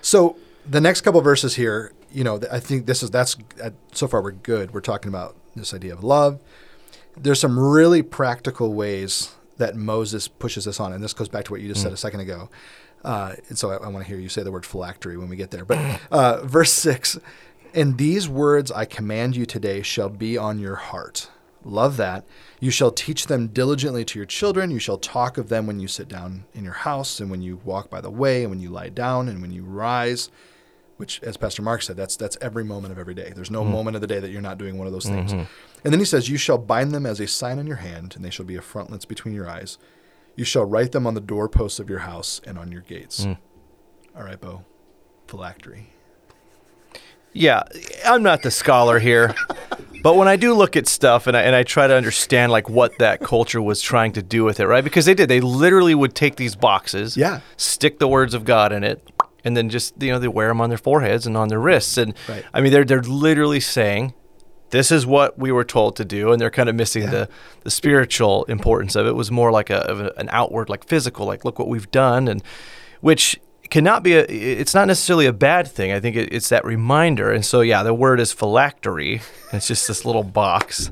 So 0.00 0.36
the 0.68 0.80
next 0.80 1.02
couple 1.02 1.20
verses 1.20 1.54
here, 1.54 1.92
you 2.10 2.24
know, 2.24 2.40
I 2.50 2.58
think 2.58 2.86
this 2.86 3.02
is 3.02 3.10
that's 3.10 3.36
uh, 3.62 3.70
so 3.92 4.08
far 4.08 4.20
we're 4.22 4.32
good. 4.32 4.72
We're 4.74 4.80
talking 4.80 5.08
about 5.08 5.36
this 5.54 5.72
idea 5.72 5.92
of 5.92 6.02
love. 6.02 6.40
There's 7.16 7.40
some 7.40 7.58
really 7.58 8.02
practical 8.02 8.72
ways 8.72 9.34
that 9.58 9.76
Moses 9.76 10.28
pushes 10.28 10.66
us 10.66 10.80
on, 10.80 10.92
and 10.92 11.02
this 11.04 11.12
goes 11.12 11.28
back 11.28 11.44
to 11.44 11.52
what 11.52 11.60
you 11.60 11.68
just 11.68 11.82
said 11.82 11.92
a 11.92 11.96
second 11.96 12.20
ago. 12.20 12.48
Uh, 13.04 13.34
and 13.48 13.58
so 13.58 13.70
I, 13.70 13.76
I 13.76 13.88
want 13.88 14.04
to 14.04 14.08
hear 14.08 14.18
you 14.18 14.28
say 14.28 14.42
the 14.42 14.52
word 14.52 14.64
phylactery 14.64 15.16
when 15.16 15.28
we 15.28 15.36
get 15.36 15.50
there. 15.50 15.64
But 15.64 16.00
uh, 16.10 16.40
verse 16.44 16.72
six, 16.72 17.18
and 17.74 17.98
these 17.98 18.28
words 18.28 18.70
I 18.70 18.84
command 18.84 19.36
you 19.36 19.44
today 19.46 19.82
shall 19.82 20.08
be 20.08 20.38
on 20.38 20.58
your 20.58 20.76
heart. 20.76 21.28
Love 21.64 21.96
that. 21.96 22.24
You 22.60 22.70
shall 22.70 22.90
teach 22.90 23.26
them 23.26 23.48
diligently 23.48 24.04
to 24.06 24.18
your 24.18 24.26
children. 24.26 24.70
You 24.70 24.80
shall 24.80 24.98
talk 24.98 25.38
of 25.38 25.48
them 25.48 25.66
when 25.66 25.78
you 25.78 25.86
sit 25.86 26.08
down 26.08 26.44
in 26.54 26.64
your 26.64 26.72
house, 26.72 27.20
and 27.20 27.30
when 27.30 27.42
you 27.42 27.60
walk 27.64 27.88
by 27.90 28.00
the 28.00 28.10
way, 28.10 28.42
and 28.42 28.50
when 28.50 28.60
you 28.60 28.70
lie 28.70 28.88
down, 28.88 29.28
and 29.28 29.40
when 29.40 29.52
you 29.52 29.62
rise. 29.64 30.28
Which, 30.96 31.20
as 31.22 31.36
Pastor 31.36 31.62
Mark 31.62 31.82
said, 31.82 31.96
that's 31.96 32.16
that's 32.16 32.36
every 32.40 32.64
moment 32.64 32.92
of 32.92 32.98
every 32.98 33.14
day. 33.14 33.32
There's 33.34 33.50
no 33.50 33.64
moment 33.64 33.96
of 33.96 34.00
the 34.00 34.06
day 34.06 34.20
that 34.20 34.30
you're 34.30 34.40
not 34.40 34.58
doing 34.58 34.76
one 34.78 34.86
of 34.86 34.92
those 34.92 35.06
things. 35.06 35.32
And 35.84 35.92
then 35.92 35.98
he 36.00 36.06
says, 36.06 36.28
"You 36.28 36.36
shall 36.36 36.58
bind 36.58 36.92
them 36.92 37.06
as 37.06 37.18
a 37.20 37.26
sign 37.26 37.58
on 37.58 37.66
your 37.66 37.76
hand, 37.76 38.14
and 38.16 38.24
they 38.24 38.30
shall 38.30 38.46
be 38.46 38.56
a 38.56 38.62
frontlets 38.62 39.04
between 39.04 39.34
your 39.34 39.48
eyes. 39.48 39.78
You 40.36 40.44
shall 40.44 40.64
write 40.64 40.92
them 40.92 41.06
on 41.06 41.14
the 41.14 41.20
doorposts 41.20 41.78
of 41.80 41.90
your 41.90 42.00
house 42.00 42.40
and 42.46 42.58
on 42.58 42.70
your 42.72 42.82
gates." 42.82 43.24
Mm. 43.24 43.38
All 44.16 44.22
right, 44.24 44.40
Bo. 44.40 44.64
Phylactery. 45.26 45.86
Yeah, 47.34 47.62
I'm 48.04 48.22
not 48.22 48.42
the 48.42 48.50
scholar 48.50 48.98
here, 48.98 49.34
but 50.02 50.16
when 50.16 50.28
I 50.28 50.36
do 50.36 50.52
look 50.52 50.76
at 50.76 50.86
stuff 50.86 51.26
and 51.26 51.34
I, 51.34 51.40
and 51.40 51.56
I 51.56 51.62
try 51.62 51.86
to 51.86 51.94
understand 51.94 52.52
like 52.52 52.68
what 52.68 52.98
that 52.98 53.20
culture 53.20 53.62
was 53.62 53.80
trying 53.80 54.12
to 54.12 54.22
do 54.22 54.44
with 54.44 54.60
it, 54.60 54.66
right? 54.66 54.84
Because 54.84 55.06
they 55.06 55.14
did, 55.14 55.30
they 55.30 55.40
literally 55.40 55.94
would 55.94 56.14
take 56.14 56.36
these 56.36 56.54
boxes, 56.54 57.16
Yeah. 57.16 57.40
stick 57.56 57.98
the 57.98 58.06
words 58.08 58.34
of 58.34 58.44
God 58.44 58.70
in 58.70 58.84
it, 58.84 59.10
and 59.44 59.56
then 59.56 59.70
just 59.70 59.94
you 60.02 60.12
know 60.12 60.18
they 60.18 60.28
wear 60.28 60.48
them 60.48 60.60
on 60.60 60.68
their 60.68 60.76
foreheads 60.76 61.26
and 61.26 61.34
on 61.34 61.48
their 61.48 61.58
wrists, 61.58 61.96
and 61.96 62.12
Right. 62.28 62.44
I 62.52 62.60
mean 62.60 62.70
they're 62.70 62.84
they're 62.84 63.00
literally 63.02 63.60
saying. 63.60 64.12
This 64.72 64.90
is 64.90 65.06
what 65.06 65.38
we 65.38 65.52
were 65.52 65.64
told 65.64 65.94
to 65.96 66.04
do, 66.04 66.32
and 66.32 66.40
they're 66.40 66.50
kind 66.50 66.68
of 66.68 66.74
missing 66.74 67.04
Yeah. 67.04 67.10
the, 67.10 67.28
the 67.62 67.70
spiritual 67.70 68.44
importance 68.44 68.96
of 68.96 69.06
it. 69.06 69.10
It 69.10 69.16
was 69.16 69.30
more 69.30 69.52
like 69.52 69.70
a, 69.70 70.12
an 70.16 70.28
outward, 70.32 70.68
like 70.68 70.84
physical, 70.86 71.24
like 71.26 71.44
look 71.44 71.58
what 71.60 71.68
we've 71.68 71.90
done, 71.90 72.26
and 72.26 72.42
which 73.00 73.40
cannot 73.70 74.02
be 74.02 74.12
a 74.14 74.20
it's 74.24 74.74
not 74.74 74.86
necessarily 74.86 75.24
a 75.24 75.32
bad 75.32 75.66
thing 75.66 75.92
i 75.92 75.98
think 75.98 76.14
it, 76.14 76.30
it's 76.30 76.50
that 76.50 76.62
reminder 76.62 77.32
and 77.32 77.42
so 77.42 77.62
yeah 77.62 77.82
the 77.82 77.94
word 77.94 78.20
is 78.20 78.30
phylactery 78.30 79.22
it's 79.50 79.66
just 79.66 79.88
this 79.88 80.04
little 80.04 80.22
box 80.22 80.90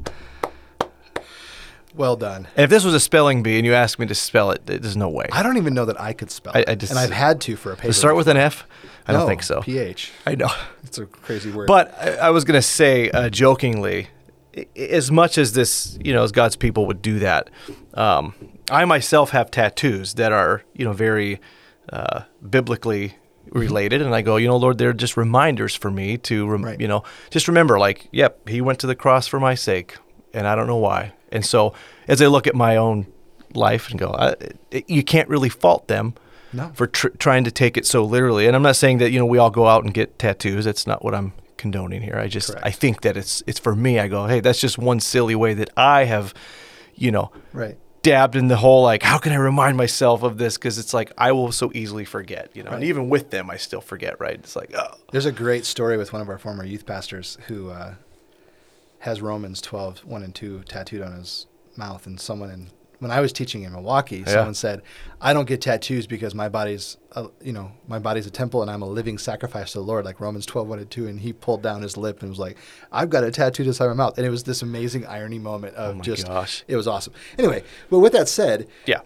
Well 1.95 2.17
done. 2.17 2.47
And 2.57 2.65
if 2.65 2.71
this 2.71 2.85
was 2.85 2.95
a 2.95 3.01
spelling 3.01 3.43
bee 3.43 3.57
and 3.57 3.67
you 3.67 3.75
asked 3.75 3.99
me 3.99 4.07
to 4.07 4.15
spell 4.15 4.51
it, 4.53 4.65
there's 4.67 4.97
no 4.97 5.09
way. 5.09 5.27
I 5.33 5.43
don't 5.43 5.57
even 5.57 5.75
know 5.75 5.85
that 5.87 6.01
I 6.01 6.13
could 6.13 6.31
spell 6.31 6.53
I- 6.55 6.61
it, 6.61 6.69
I 6.69 6.75
just- 6.77 6.93
and 6.93 6.99
I've 6.99 7.11
had 7.11 7.41
to 7.43 7.57
for 7.57 7.73
a 7.73 7.77
paper. 7.77 7.89
to 7.89 7.93
start 7.93 8.17
with 8.17 8.29
an 8.29 8.37
F? 8.37 8.65
I 9.09 9.13
don't 9.13 9.27
think 9.27 9.43
so. 9.43 9.61
PH. 9.63 10.13
I 10.27 10.35
know. 10.37 10.49
It's 10.85 10.99
a 10.99 11.07
crazy 11.07 11.51
word. 11.51 11.67
But 11.67 11.93
I, 12.01 12.27
I 12.27 12.31
was 12.31 12.45
going 12.45 12.59
to 12.59 12.63
say 12.63 13.11
uh, 13.11 13.29
jokingly, 13.29 14.07
as 14.77 15.11
much 15.11 15.37
as 15.37 15.53
this, 15.53 15.99
you 16.05 16.13
know, 16.13 16.23
as 16.23 16.31
God's 16.33 16.55
people 16.57 16.87
would 16.87 17.03
do 17.03 17.19
that, 17.19 17.51
um, 17.95 18.35
I 18.71 18.85
myself 18.85 19.31
have 19.31 19.51
tattoos 19.51 20.15
that 20.15 20.31
are, 20.33 20.63
you 20.75 20.85
know, 20.85 20.93
very 20.93 21.41
uh, 21.93 22.23
biblically 22.49 23.15
related, 23.51 24.01
and 24.01 24.15
I 24.15 24.23
go, 24.23 24.37
you 24.37 24.47
know, 24.47 24.57
Lord, 24.57 24.79
they're 24.79 24.93
just 24.93 25.17
reminders 25.17 25.75
for 25.75 25.91
me 25.91 26.17
to, 26.19 26.47
rem- 26.49 26.65
Right. 26.65 26.81
you 26.81 26.87
know, 26.87 27.03
just 27.31 27.49
remember, 27.49 27.81
like, 27.81 28.07
yep, 28.13 28.49
He 28.49 28.61
went 28.61 28.79
to 28.81 28.87
the 28.87 28.95
cross 28.95 29.27
for 29.27 29.41
my 29.41 29.57
sake, 29.57 29.97
and 30.33 30.47
I 30.47 30.55
don't 30.55 30.69
know 30.69 30.77
why. 30.77 31.15
And 31.33 31.45
so, 31.45 31.73
as 32.09 32.21
I 32.23 32.27
look 32.27 32.47
at 32.47 32.55
my 32.55 32.77
own 32.77 33.07
life 33.55 33.91
and 33.91 33.99
go, 33.99 34.15
I, 34.19 34.35
it, 34.71 34.89
you 34.89 35.03
can't 35.03 35.29
really 35.29 35.49
fault 35.49 35.89
them 35.89 36.15
No. 36.53 36.71
for 36.75 36.87
tr- 36.87 37.09
trying 37.19 37.45
to 37.45 37.51
take 37.51 37.77
it 37.77 37.87
so 37.87 38.05
literally. 38.05 38.47
And 38.47 38.55
I'm 38.57 38.63
not 38.63 38.77
saying 38.77 38.99
that 38.99 39.11
you 39.11 39.19
know 39.19 39.27
we 39.27 39.39
all 39.39 39.51
go 39.51 39.67
out 39.67 39.85
and 39.85 39.93
get 39.95 40.19
tattoos. 40.19 40.65
That's 40.65 40.87
not 40.87 41.05
what 41.05 41.15
I'm 41.15 41.33
condoning 41.57 42.01
here. 42.03 42.17
I 42.17 42.29
just 42.29 42.51
Correct. 42.51 42.67
I 42.67 42.71
think 42.71 43.01
that 43.03 43.17
it's 43.17 43.43
it's 43.47 43.59
for 43.59 43.75
me. 43.75 43.99
I 43.99 44.09
go, 44.09 44.27
hey, 44.27 44.41
that's 44.41 44.61
just 44.61 44.79
one 44.79 45.01
silly 45.01 45.35
way 45.35 45.55
that 45.55 45.71
I 45.77 46.05
have, 46.05 46.33
you 46.95 47.11
know, 47.11 47.31
right. 47.53 47.77
dabbed 48.03 48.35
in 48.37 48.49
the 48.49 48.57
whole 48.57 48.83
like, 48.83 49.03
how 49.03 49.19
can 49.19 49.33
I 49.33 49.37
remind 49.37 49.77
myself 49.77 50.23
of 50.23 50.39
this? 50.39 50.57
Because 50.57 50.79
it's 50.79 50.95
like 50.95 51.13
I 51.19 51.33
will 51.33 51.53
so 51.53 51.71
easily 51.75 52.05
forget, 52.05 52.51
you 52.55 52.63
know. 52.63 52.71
And 52.71 52.83
even 52.85 53.09
with 53.09 53.31
them, 53.31 53.51
I 53.51 53.57
still 53.57 53.81
forget. 53.83 54.19
Right? 54.21 54.35
It's 54.35 54.57
like, 54.57 54.71
oh, 54.75 54.95
There's 55.13 55.27
a 55.27 55.33
great 55.33 55.67
story 55.67 55.97
with 55.99 56.13
one 56.13 56.23
of 56.23 56.29
our 56.29 56.39
former 56.39 56.65
youth 56.65 56.87
pastors 56.87 57.37
who 57.49 57.71
uh, 57.71 57.95
has 59.00 59.21
Romans 59.23 59.61
12, 59.61 60.00
1 60.04 60.23
and 60.23 60.35
2 60.35 60.62
tattooed 60.69 61.02
on 61.02 61.12
his 61.12 61.47
mouth. 61.76 62.07
And 62.07 62.21
someone 62.21 62.50
in, 62.50 62.69
when 62.99 63.11
I 63.11 63.21
was 63.21 63.33
teaching 63.33 63.62
in 63.62 63.73
Milwaukee, 63.73 64.19
Yeah. 64.19 64.26
someone 64.26 64.52
said, 64.54 64.83
I 65.23 65.33
don't 65.33 65.47
get 65.49 65.62
tattoos 65.62 66.07
because 66.07 66.35
my 66.35 66.50
body's, 66.50 66.99
a, 67.12 67.28
you 67.40 67.52
know, 67.54 67.73
my 67.88 67.99
body's 67.99 68.26
a 68.26 68.30
temple 68.30 68.61
and 68.61 68.71
I'm 68.71 68.83
a 68.83 68.87
living 68.88 69.16
sacrifice 69.16 69.73
to 69.73 69.78
the 69.78 69.85
Lord, 69.85 70.04
like 70.04 70.21
Romans 70.21 70.45
12, 70.45 70.69
1 70.69 70.78
and 70.80 70.90
2. 70.90 71.07
And 71.09 71.21
he 71.21 71.33
pulled 71.33 71.62
down 71.62 71.80
his 71.80 71.97
lip 71.97 72.21
and 72.21 72.28
was 72.28 72.38
like, 72.38 72.59
I've 72.92 73.09
got 73.09 73.25
a 73.25 73.30
tattoo 73.30 73.62
inside 73.62 73.87
my 73.88 73.95
mouth. 73.95 74.19
And 74.19 74.26
it 74.26 74.30
was 74.30 74.45
this 74.45 74.61
amazing 74.61 75.07
irony 75.07 75.38
moment 75.38 75.76
of 75.76 75.92
Oh 75.92 75.95
my 75.95 76.02
just, 76.02 76.26
gosh. 76.26 76.62
it 76.69 76.76
was 76.76 76.87
awesome. 76.87 77.14
Anyway, 77.38 77.64
but 77.88 78.00
with 78.00 78.12
that 78.12 78.28
said, 78.28 78.69
yeah, 78.85 79.00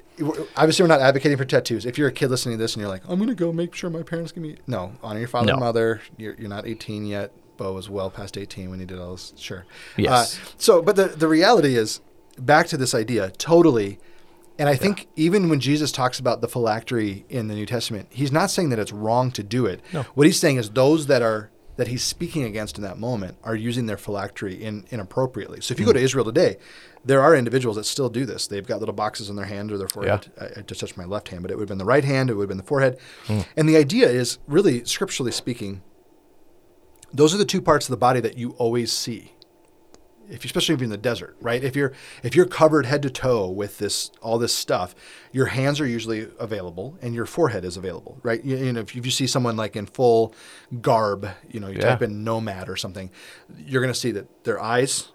obviously 0.56 0.82
we're 0.82 0.88
not 0.88 1.00
advocating 1.00 1.38
for 1.38 1.44
tattoos. 1.44 1.86
If 1.86 1.98
you're 1.98 2.08
a 2.08 2.12
kid 2.12 2.30
listening 2.30 2.58
to 2.58 2.62
this 2.64 2.74
and 2.74 2.80
you're 2.80 2.90
like, 2.90 3.02
I'm 3.08 3.20
gonna 3.20 3.34
go 3.36 3.52
make 3.52 3.76
sure 3.76 3.90
my 3.90 4.02
parents 4.02 4.32
give 4.32 4.42
me 4.42 4.56
no, 4.66 4.92
honor 5.04 5.20
your 5.20 5.28
father 5.28 5.46
No. 5.46 5.52
and 5.52 5.60
mother. 5.60 6.00
You're, 6.16 6.34
you're 6.34 6.48
not 6.48 6.66
18 6.66 7.06
yet. 7.06 7.30
Bo 7.56 7.72
was 7.72 7.88
well 7.88 8.10
past 8.10 8.36
18 8.36 8.70
when 8.70 8.80
he 8.80 8.86
did 8.86 8.98
all 8.98 9.12
this. 9.12 9.32
Sure. 9.36 9.64
Yes. 9.96 10.38
Uh, 10.38 10.48
so, 10.58 10.82
but 10.82 10.96
the 10.96 11.06
the 11.06 11.28
reality 11.28 11.76
is, 11.76 12.00
back 12.38 12.66
to 12.68 12.76
this 12.76 12.94
idea, 12.94 13.30
totally. 13.30 13.98
And 14.56 14.68
I 14.68 14.76
think 14.76 15.08
even 15.16 15.48
when 15.48 15.58
Jesus 15.58 15.90
talks 15.90 16.20
about 16.20 16.40
the 16.40 16.46
phylactery 16.46 17.24
in 17.28 17.48
the 17.48 17.54
New 17.54 17.66
Testament, 17.66 18.06
he's 18.10 18.30
not 18.30 18.52
saying 18.52 18.68
that 18.68 18.78
it's 18.78 18.92
wrong 18.92 19.32
to 19.32 19.42
do 19.42 19.66
it. 19.66 19.80
No. 19.92 20.02
What 20.14 20.28
he's 20.28 20.38
saying 20.38 20.58
is 20.58 20.70
those 20.70 21.08
that 21.08 21.22
are 21.22 21.50
that 21.76 21.88
he's 21.88 22.04
speaking 22.04 22.44
against 22.44 22.76
in 22.76 22.84
that 22.84 22.98
moment 22.98 23.36
are 23.42 23.56
using 23.56 23.86
their 23.86 23.96
phylactery 23.96 24.62
in, 24.62 24.84
inappropriately. 24.90 25.60
So 25.60 25.72
if 25.72 25.80
you 25.80 25.86
go 25.86 25.90
mm. 25.90 25.96
to 25.96 26.00
Israel 26.00 26.24
today, 26.24 26.56
there 27.04 27.20
are 27.20 27.34
individuals 27.34 27.76
that 27.76 27.84
still 27.84 28.08
do 28.08 28.24
this. 28.24 28.46
They've 28.46 28.66
got 28.66 28.78
little 28.78 28.94
boxes 28.94 29.28
on 29.28 29.36
their 29.36 29.44
hand 29.46 29.72
or 29.72 29.78
their 29.78 29.88
forehead. 29.88 30.30
I, 30.40 30.44
I 30.44 30.48
just 30.48 30.58
uh, 30.58 30.60
uh, 30.60 30.86
touched 30.86 30.96
my 30.96 31.04
left 31.04 31.28
hand, 31.28 31.42
but 31.42 31.50
it 31.50 31.56
would 31.56 31.62
have 31.62 31.68
been 31.68 31.78
the 31.78 31.84
right 31.84 32.04
hand. 32.04 32.30
It 32.30 32.34
would 32.34 32.44
have 32.44 32.48
been 32.48 32.58
the 32.58 32.64
forehead. 32.64 32.98
Mm. 33.26 33.46
And 33.56 33.68
the 33.68 33.76
idea 33.76 34.08
is 34.08 34.38
really, 34.46 34.84
scripturally 34.84 35.32
speaking, 35.32 35.82
those 37.14 37.34
are 37.34 37.38
the 37.38 37.44
two 37.44 37.62
parts 37.62 37.86
of 37.86 37.90
the 37.90 37.96
body 37.96 38.20
that 38.20 38.36
you 38.36 38.50
always 38.52 38.92
see 38.92 39.30
if 40.30 40.42
you, 40.42 40.48
especially 40.48 40.72
if 40.74 40.80
you're 40.80 40.86
in 40.86 40.90
the 40.90 40.96
desert, 40.96 41.36
right? 41.40 41.62
If 41.62 41.76
you're 41.76 41.92
if 42.22 42.34
you're 42.34 42.46
covered 42.46 42.86
head 42.86 43.02
to 43.02 43.10
toe 43.10 43.48
with 43.48 43.76
this 43.78 44.10
all 44.22 44.38
this 44.38 44.54
stuff, 44.54 44.94
your 45.32 45.46
hands 45.46 45.80
are 45.80 45.86
usually 45.86 46.26
available 46.38 46.96
and 47.02 47.14
your 47.14 47.26
forehead 47.26 47.62
is 47.62 47.76
available, 47.76 48.18
right? 48.22 48.42
You, 48.42 48.56
you 48.56 48.72
know, 48.72 48.80
if 48.80 48.94
you 48.96 49.10
see 49.10 49.26
someone 49.26 49.54
like 49.56 49.76
in 49.76 49.84
full 49.84 50.34
garb, 50.80 51.28
you 51.50 51.60
know, 51.60 51.68
you 51.68 51.74
Yeah. 51.78 51.90
type 51.90 52.00
in 52.02 52.24
nomad 52.24 52.70
or 52.70 52.76
something, 52.76 53.10
you're 53.54 53.82
going 53.82 53.92
to 53.92 53.98
see 53.98 54.12
that 54.12 54.44
their 54.44 54.60
eyes 54.62 55.08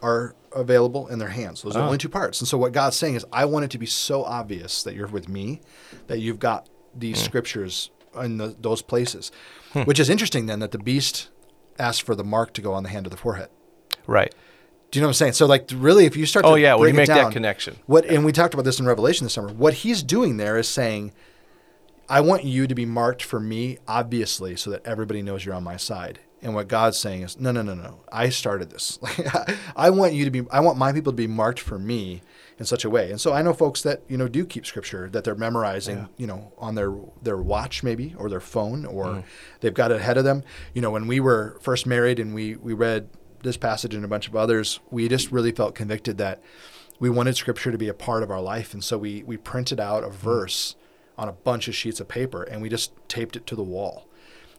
are 0.00 0.34
available 0.52 1.08
and 1.08 1.20
their 1.20 1.28
hands. 1.28 1.60
Those 1.62 1.74
are 1.76 1.80
the 1.80 1.84
Ah. 1.84 1.88
only 1.88 1.98
two 1.98 2.08
parts. 2.08 2.40
And 2.40 2.48
so 2.48 2.56
what 2.56 2.72
God's 2.72 2.96
saying 2.96 3.16
is, 3.16 3.26
I 3.30 3.44
want 3.44 3.66
it 3.66 3.70
to 3.72 3.78
be 3.78 3.84
so 3.86 4.24
obvious 4.24 4.82
that 4.84 4.94
you're 4.94 5.08
with 5.08 5.28
me, 5.28 5.60
that 6.06 6.20
you've 6.20 6.38
got 6.38 6.68
these 6.96 7.18
scriptures 7.22 7.90
in 8.20 8.38
the, 8.38 8.56
those 8.60 8.82
places, 8.82 9.30
hmm. 9.72 9.82
which 9.82 10.00
is 10.00 10.08
interesting. 10.08 10.46
Then 10.46 10.60
that 10.60 10.72
the 10.72 10.78
beast 10.78 11.28
asked 11.78 12.02
for 12.02 12.14
the 12.14 12.24
mark 12.24 12.52
to 12.54 12.60
go 12.60 12.72
on 12.74 12.82
the 12.82 12.88
hand 12.88 13.06
of 13.06 13.10
the 13.10 13.18
forehead. 13.18 13.48
right. 14.06 14.34
Do 14.90 14.98
you 14.98 15.02
know 15.02 15.08
what 15.08 15.10
I'm 15.10 15.14
saying? 15.14 15.32
So 15.34 15.44
like 15.44 15.68
really, 15.74 16.06
if 16.06 16.16
you 16.16 16.24
start 16.24 16.46
to 16.46 16.52
Oh 16.52 16.54
yeah, 16.54 16.74
when 16.74 16.88
you 16.88 16.94
make 16.94 17.08
that 17.08 17.30
connection. 17.30 17.76
what 17.84 18.06
and 18.06 18.24
we 18.24 18.32
talked 18.32 18.54
about 18.54 18.64
this 18.64 18.80
in 18.80 18.86
Revelation 18.86 19.26
this 19.26 19.34
summer. 19.34 19.52
What 19.52 19.74
he's 19.74 20.02
doing 20.02 20.38
there 20.38 20.56
is 20.56 20.66
saying, 20.66 21.12
I 22.08 22.22
want 22.22 22.44
you 22.44 22.66
to 22.66 22.74
be 22.74 22.86
marked 22.86 23.22
for 23.22 23.38
me, 23.38 23.78
obviously, 23.86 24.56
so 24.56 24.70
that 24.70 24.86
everybody 24.86 25.20
knows 25.20 25.44
you're 25.44 25.54
on 25.54 25.62
my 25.62 25.76
side. 25.76 26.20
And 26.40 26.54
what 26.54 26.68
God's 26.68 26.96
saying 26.96 27.22
is, 27.22 27.38
no, 27.38 27.52
no, 27.52 27.60
no, 27.62 27.74
no. 27.74 28.00
I 28.10 28.30
started 28.30 28.70
this. 28.70 28.98
I 29.76 29.90
want 29.90 30.14
you 30.14 30.24
to 30.24 30.30
be. 30.30 30.42
I 30.50 30.60
want 30.60 30.78
my 30.78 30.92
people 30.92 31.12
to 31.12 31.16
be 31.16 31.26
marked 31.26 31.60
for 31.60 31.78
me 31.78 32.22
in 32.58 32.64
such 32.64 32.84
a 32.84 32.90
way. 32.90 33.10
And 33.10 33.20
so 33.20 33.32
I 33.32 33.42
know 33.42 33.52
folks 33.52 33.82
that 33.82 34.02
you 34.08 34.16
know 34.16 34.28
do 34.28 34.44
keep 34.44 34.66
scripture 34.66 35.08
that 35.10 35.24
they're 35.24 35.34
memorizing, 35.34 35.96
Yeah. 35.98 36.06
you 36.16 36.26
know, 36.26 36.52
on 36.58 36.74
their 36.74 36.92
their 37.22 37.36
watch 37.36 37.82
maybe 37.82 38.14
or 38.18 38.28
their 38.28 38.40
phone 38.40 38.84
or 38.84 39.04
Mm. 39.06 39.24
they've 39.60 39.74
got 39.74 39.90
it 39.92 39.98
ahead 39.98 40.16
of 40.18 40.24
them. 40.24 40.42
You 40.74 40.82
know, 40.82 40.90
when 40.90 41.06
we 41.06 41.20
were 41.20 41.56
first 41.60 41.86
married 41.86 42.18
and 42.18 42.34
we 42.34 42.56
we 42.56 42.72
read 42.72 43.08
this 43.42 43.56
passage 43.56 43.94
and 43.94 44.04
a 44.04 44.08
bunch 44.08 44.26
of 44.28 44.34
others, 44.34 44.80
we 44.90 45.08
just 45.08 45.30
really 45.30 45.52
felt 45.52 45.74
convicted 45.76 46.18
that 46.18 46.40
we 46.98 47.08
wanted 47.08 47.36
scripture 47.36 47.70
to 47.70 47.78
be 47.78 47.86
a 47.88 47.94
part 47.94 48.24
of 48.24 48.30
our 48.32 48.40
life 48.40 48.74
and 48.74 48.82
so 48.82 48.98
we 48.98 49.22
we 49.22 49.36
printed 49.36 49.78
out 49.78 50.02
a 50.02 50.08
verse 50.10 50.74
on 51.16 51.28
a 51.28 51.32
bunch 51.32 51.68
of 51.68 51.74
sheets 51.76 52.00
of 52.00 52.08
paper 52.08 52.42
and 52.42 52.60
we 52.60 52.68
just 52.68 52.90
taped 53.06 53.36
it 53.36 53.46
to 53.46 53.54
the 53.54 53.62
wall 53.62 54.07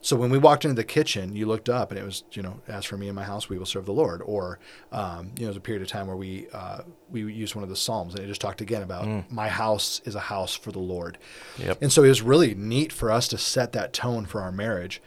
so 0.01 0.15
when 0.15 0.29
we 0.29 0.37
walked 0.37 0.63
into 0.63 0.75
the 0.75 0.83
kitchen 0.83 1.35
you 1.35 1.45
looked 1.45 1.67
up 1.69 1.91
and 1.91 1.99
it 1.99 2.03
was 2.03 2.23
you 2.31 2.41
know 2.41 2.61
as 2.67 2.85
for 2.85 2.95
me 2.97 3.07
and 3.07 3.15
my 3.15 3.23
house 3.23 3.49
we 3.49 3.57
will 3.57 3.65
serve 3.65 3.85
the 3.85 3.93
lord 3.93 4.21
or 4.25 4.59
um, 4.91 5.31
you 5.35 5.41
know 5.41 5.47
there's 5.47 5.57
a 5.57 5.59
period 5.61 5.81
of 5.81 5.87
time 5.89 6.07
where 6.07 6.15
we 6.15 6.47
uh, 6.53 6.81
we 7.09 7.21
used 7.31 7.53
one 7.55 7.63
of 7.63 7.69
the 7.69 7.75
psalms 7.75 8.13
and 8.15 8.23
it 8.23 8.27
just 8.27 8.41
talked 8.41 8.61
again 8.61 8.81
about 8.81 9.29
my 9.31 9.47
house 9.49 10.01
is 10.05 10.15
a 10.15 10.19
house 10.19 10.53
for 10.55 10.71
the 10.71 10.79
lord 10.79 11.17
Yep. 11.57 11.79
and 11.81 11.91
so 11.91 12.03
it 12.03 12.09
was 12.09 12.21
really 12.21 12.55
neat 12.55 12.91
for 12.93 13.11
us 13.11 13.27
to 13.29 13.37
set 13.37 13.73
that 13.73 13.91
tone 13.93 14.25
for 14.25 14.41
our 14.41 14.51
marriage. 14.51 15.01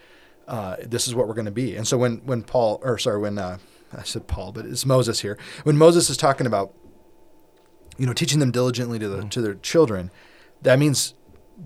Uh, 0.49 0.77
this 0.85 1.07
is 1.07 1.15
what 1.15 1.29
we're 1.29 1.35
going 1.35 1.45
to 1.47 1.51
be. 1.53 1.77
And 1.77 1.87
so 1.87 1.97
when 1.97 2.17
when 2.27 2.43
Paul, 2.43 2.81
or 2.83 2.99
sorry, 2.99 3.21
when 3.21 3.39
uh, 3.39 3.59
I 3.97 4.03
said 4.03 4.27
Paul, 4.27 4.51
but 4.53 4.67
it's 4.67 4.85
Moses 4.85 5.21
here. 5.21 5.39
When 5.63 5.79
Moses 5.79 6.11
is 6.11 6.17
talking 6.17 6.47
about, 6.49 6.75
you 7.97 8.07
know, 8.07 8.13
teaching 8.13 8.41
them 8.41 8.51
diligently 8.51 8.99
to 8.99 9.09
the 9.09 9.23
to 9.29 9.41
their 9.41 9.55
children, 9.55 10.11
that 10.63 10.79
means 10.81 11.15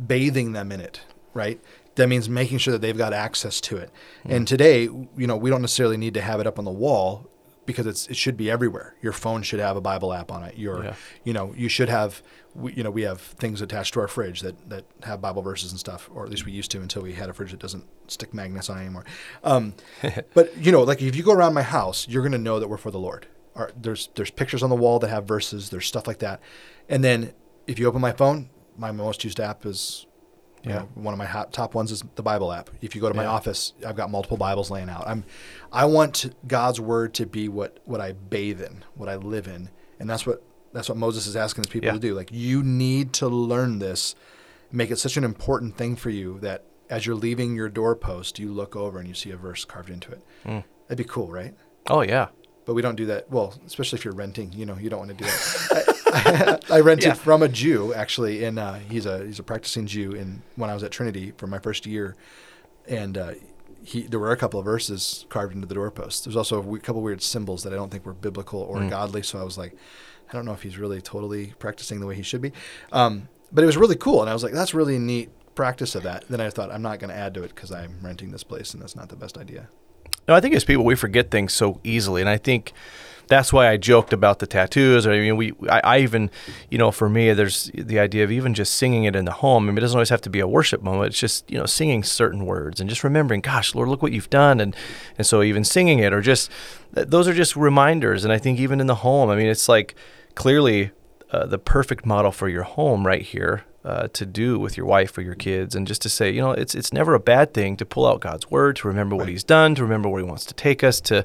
bathing 0.06 0.52
them 0.52 0.70
in 0.70 0.80
it, 0.80 1.00
right? 1.32 1.58
That 1.96 2.08
means 2.08 2.28
making 2.28 2.58
sure 2.58 2.72
that 2.72 2.80
they've 2.80 2.96
got 2.96 3.12
access 3.12 3.60
to 3.62 3.76
it. 3.76 3.90
And 4.24 4.46
today, 4.46 4.82
you 4.84 5.26
know, 5.26 5.36
we 5.36 5.50
don't 5.50 5.60
necessarily 5.62 5.96
need 5.96 6.14
to 6.14 6.20
have 6.20 6.40
it 6.40 6.46
up 6.46 6.58
on 6.58 6.64
the 6.64 6.70
wall 6.70 7.28
because 7.64 7.84
it's 7.86 8.06
it 8.06 8.16
should 8.16 8.36
be 8.36 8.48
everywhere. 8.50 8.94
Your 9.02 9.12
phone 9.12 9.42
should 9.42 9.58
have 9.60 9.76
a 9.76 9.80
Bible 9.80 10.12
app 10.12 10.30
on 10.30 10.44
it. 10.44 10.56
Your, 10.56 10.84
Yeah. 10.84 10.94
you 11.24 11.32
know, 11.32 11.52
you 11.56 11.68
should 11.68 11.88
have, 11.88 12.22
we, 12.54 12.72
you 12.74 12.84
know, 12.84 12.90
we 12.92 13.02
have 13.02 13.20
things 13.20 13.60
attached 13.60 13.94
to 13.94 14.00
our 14.00 14.06
fridge 14.08 14.40
that 14.42 14.68
that 14.70 14.84
have 15.02 15.20
Bible 15.20 15.42
verses 15.42 15.72
and 15.72 15.80
stuff, 15.80 16.08
or 16.14 16.24
at 16.24 16.30
least 16.30 16.46
we 16.46 16.52
used 16.52 16.70
to 16.72 16.80
until 16.80 17.02
we 17.02 17.14
had 17.14 17.28
a 17.28 17.32
fridge 17.32 17.50
that 17.50 17.58
doesn't 17.60 17.84
stick 18.06 18.32
magnets 18.32 18.70
on 18.70 18.78
anymore. 18.78 19.04
Um, 19.42 19.74
but 20.34 20.56
you 20.58 20.70
know, 20.70 20.82
like 20.84 21.02
if 21.02 21.16
you 21.16 21.24
go 21.24 21.32
around 21.32 21.54
my 21.54 21.62
house, 21.62 22.06
you're 22.08 22.22
going 22.22 22.32
to 22.32 22.38
know 22.38 22.60
that 22.60 22.68
we're 22.68 22.76
for 22.76 22.92
the 22.92 23.00
Lord. 23.00 23.26
Our, 23.56 23.72
there's 23.74 24.10
there's 24.14 24.30
pictures 24.30 24.62
on 24.62 24.70
the 24.70 24.76
wall 24.76 24.98
that 25.00 25.08
have 25.08 25.24
verses. 25.24 25.70
There's 25.70 25.86
stuff 25.86 26.06
like 26.06 26.18
that, 26.20 26.40
and 26.88 27.02
then 27.02 27.32
if 27.66 27.78
you 27.80 27.86
open 27.88 28.00
my 28.02 28.12
phone, 28.12 28.50
my 28.76 28.92
most 28.92 29.24
used 29.24 29.40
app 29.40 29.66
is 29.66 30.06
you 30.66 30.72
Yeah. 30.72 30.78
know, 30.80 30.88
one 30.94 31.14
of 31.14 31.18
my 31.18 31.24
hot, 31.26 31.52
top 31.52 31.74
ones 31.74 31.92
is 31.92 32.02
the 32.16 32.22
Bible 32.22 32.52
app. 32.52 32.68
If 32.82 32.94
you 32.94 33.00
go 33.00 33.08
to 33.08 33.14
my 33.14 33.22
Yeah. 33.22 33.30
office, 33.30 33.72
I've 33.86 33.96
got 33.96 34.10
multiple 34.10 34.36
Bibles 34.36 34.70
laying 34.70 34.90
out. 34.90 35.04
I'm, 35.06 35.24
I 35.72 35.84
want 35.86 36.34
God's 36.46 36.80
word 36.80 37.14
to 37.14 37.26
be 37.26 37.48
what 37.48 37.78
what 37.84 38.00
I 38.00 38.12
bathe 38.12 38.60
in, 38.60 38.84
what 38.96 39.08
I 39.08 39.16
live 39.16 39.46
in, 39.46 39.70
and 40.00 40.10
that's 40.10 40.26
what 40.26 40.42
that's 40.72 40.88
what 40.88 40.98
Moses 40.98 41.26
is 41.26 41.36
asking 41.36 41.64
his 41.64 41.70
people 41.72 41.86
Yeah. 41.86 41.92
to 41.92 41.98
do. 42.00 42.14
Like 42.14 42.30
you 42.32 42.62
need 42.62 43.12
to 43.14 43.28
learn 43.28 43.78
this, 43.78 44.14
make 44.72 44.90
it 44.90 44.96
such 44.98 45.16
an 45.16 45.24
important 45.24 45.76
thing 45.78 45.96
for 45.96 46.10
you 46.10 46.38
that 46.40 46.64
as 46.90 47.06
you're 47.06 47.14
leaving 47.16 47.54
your 47.56 47.68
doorpost, 47.68 48.38
you 48.38 48.52
look 48.52 48.76
over 48.76 48.98
and 48.98 49.08
you 49.08 49.14
see 49.14 49.30
a 49.30 49.36
verse 49.36 49.64
carved 49.64 49.88
into 49.90 50.12
it. 50.12 50.22
Mm. 50.44 50.64
That'd 50.88 50.98
be 51.04 51.08
cool, 51.10 51.28
right? 51.30 51.54
Oh 51.88 52.00
yeah. 52.02 52.28
But 52.64 52.74
we 52.74 52.82
don't 52.82 52.96
do 52.96 53.06
that. 53.06 53.30
Well, 53.30 53.54
especially 53.66 53.98
if 53.98 54.04
you're 54.04 54.14
renting, 54.14 54.52
you 54.52 54.66
know, 54.66 54.76
you 54.76 54.90
don't 54.90 54.98
want 54.98 55.10
to 55.16 55.16
do 55.16 55.24
that. 55.24 55.92
I, 56.70 56.80
rented 56.80 57.08
Yeah. 57.08 57.14
from 57.14 57.42
a 57.42 57.48
Jew 57.48 57.92
actually, 57.94 58.44
and 58.44 58.58
uh, 58.58 58.74
he's 58.74 59.06
a 59.06 59.24
he's 59.24 59.38
a 59.38 59.42
practicing 59.42 59.86
Jew. 59.86 60.12
In 60.12 60.42
when 60.56 60.70
I 60.70 60.74
was 60.74 60.82
at 60.82 60.90
Trinity 60.92 61.32
for 61.36 61.46
my 61.46 61.58
first 61.58 61.86
year, 61.86 62.16
and 62.88 63.18
uh, 63.18 63.32
he 63.82 64.02
there 64.02 64.20
were 64.20 64.32
a 64.32 64.36
couple 64.36 64.58
of 64.60 64.64
verses 64.64 65.26
carved 65.28 65.54
into 65.54 65.66
the 65.66 65.74
doorpost. 65.74 66.24
There's 66.24 66.36
also 66.36 66.58
a 66.58 66.60
we- 66.60 66.78
couple 66.80 67.02
weird 67.02 67.22
symbols 67.22 67.62
that 67.64 67.72
I 67.72 67.76
don't 67.76 67.90
think 67.90 68.06
were 68.06 68.12
biblical 68.14 68.60
or 68.60 68.78
Mm. 68.78 68.90
godly. 68.90 69.22
So 69.22 69.38
I 69.38 69.42
was 69.44 69.58
like, 69.58 69.74
I 70.28 70.32
don't 70.32 70.44
know 70.44 70.52
if 70.52 70.62
he's 70.62 70.78
really 70.78 71.00
totally 71.00 71.54
practicing 71.58 72.00
the 72.00 72.06
way 72.06 72.14
he 72.14 72.22
should 72.22 72.40
be. 72.42 72.52
Um, 72.92 73.28
but 73.52 73.62
it 73.64 73.66
was 73.66 73.76
really 73.76 73.96
cool, 73.96 74.20
and 74.20 74.30
I 74.30 74.32
was 74.32 74.42
like, 74.42 74.52
that's 74.52 74.74
really 74.74 74.98
neat 74.98 75.30
practice 75.54 75.94
of 75.94 76.02
that. 76.02 76.24
Then 76.28 76.40
I 76.40 76.50
thought 76.50 76.70
I'm 76.70 76.82
not 76.82 76.98
going 76.98 77.10
to 77.10 77.16
add 77.16 77.32
to 77.34 77.42
it 77.42 77.54
because 77.54 77.72
I'm 77.72 77.98
renting 78.02 78.30
this 78.32 78.42
place, 78.44 78.74
and 78.74 78.82
that's 78.82 78.94
not 78.96 79.08
the 79.08 79.16
best 79.16 79.38
idea. 79.38 79.68
No, 80.28 80.34
I 80.34 80.40
think 80.40 80.54
as 80.56 80.64
people 80.64 80.84
we 80.84 80.96
forget 80.96 81.30
things 81.30 81.52
so 81.54 81.80
easily, 81.84 82.20
and 82.20 82.28
I 82.28 82.36
think 82.38 82.72
that's 83.28 83.52
why 83.52 83.68
I 83.68 83.76
joked 83.76 84.12
about 84.12 84.38
the 84.38 84.46
tattoos. 84.46 85.06
Or 85.06 85.12
I 85.12 85.18
mean, 85.18 85.36
we, 85.36 85.52
I, 85.68 85.80
I 85.80 85.98
even, 85.98 86.30
you 86.70 86.78
know, 86.78 86.90
for 86.90 87.08
me, 87.08 87.32
there's 87.32 87.70
the 87.74 87.98
idea 87.98 88.24
of 88.24 88.30
even 88.30 88.54
just 88.54 88.74
singing 88.74 89.04
it 89.04 89.16
in 89.16 89.24
the 89.24 89.32
home. 89.32 89.64
I 89.64 89.72
mean, 89.72 89.78
it 89.78 89.80
doesn't 89.80 89.96
always 89.96 90.10
have 90.10 90.20
to 90.22 90.30
be 90.30 90.40
a 90.40 90.48
worship 90.48 90.82
moment. 90.82 91.08
It's 91.08 91.18
just 91.18 91.50
you 91.50 91.58
know 91.58 91.66
singing 91.66 92.02
certain 92.02 92.46
words 92.46 92.80
and 92.80 92.88
just 92.88 93.04
remembering, 93.04 93.40
gosh, 93.40 93.74
Lord, 93.74 93.88
look 93.88 94.02
what 94.02 94.12
you've 94.12 94.30
done, 94.30 94.60
and 94.60 94.74
and 95.18 95.26
so 95.26 95.42
even 95.42 95.64
singing 95.64 95.98
it 95.98 96.12
or 96.12 96.20
just 96.20 96.50
those 96.92 97.28
are 97.28 97.34
just 97.34 97.56
reminders. 97.56 98.24
And 98.24 98.32
I 98.32 98.38
think 98.38 98.58
even 98.58 98.80
in 98.80 98.86
the 98.86 98.96
home, 98.96 99.30
I 99.30 99.36
mean, 99.36 99.46
it's 99.46 99.68
like 99.68 99.94
clearly 100.34 100.92
uh, 101.30 101.46
the 101.46 101.58
perfect 101.58 102.06
model 102.06 102.30
for 102.30 102.48
your 102.48 102.62
home 102.62 103.06
right 103.06 103.22
here 103.22 103.64
uh, 103.86 104.08
to 104.08 104.26
do 104.26 104.58
with 104.58 104.76
your 104.76 104.84
wife 104.84 105.16
or 105.16 105.22
your 105.22 105.36
kids, 105.36 105.76
and 105.76 105.86
just 105.86 106.02
to 106.02 106.08
say, 106.08 106.30
you 106.30 106.40
know, 106.40 106.50
it's 106.50 106.74
it's 106.74 106.92
never 106.92 107.14
a 107.14 107.20
bad 107.20 107.54
thing 107.54 107.76
to 107.76 107.86
pull 107.86 108.04
out 108.04 108.20
God's 108.20 108.50
word, 108.50 108.76
to 108.76 108.88
remember 108.88 109.14
what 109.14 109.28
He's 109.28 109.44
done, 109.44 109.76
to 109.76 109.82
remember 109.82 110.08
where 110.08 110.20
He 110.20 110.28
wants 110.28 110.44
to 110.46 110.54
take 110.54 110.82
us, 110.82 111.00
to, 111.02 111.24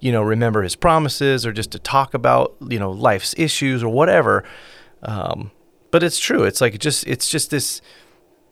you 0.00 0.12
know, 0.12 0.22
remember 0.22 0.62
His 0.62 0.76
promises, 0.76 1.46
or 1.46 1.52
just 1.52 1.70
to 1.72 1.78
talk 1.78 2.14
about, 2.14 2.56
you 2.68 2.78
know, 2.78 2.90
life's 2.90 3.34
issues 3.36 3.82
or 3.82 3.88
whatever. 3.88 4.44
Um, 5.02 5.50
but 5.90 6.02
it's 6.02 6.18
true. 6.18 6.44
It's 6.44 6.60
like 6.60 6.74
it 6.74 6.80
just 6.80 7.06
it's 7.06 7.28
just 7.28 7.50
this, 7.50 7.80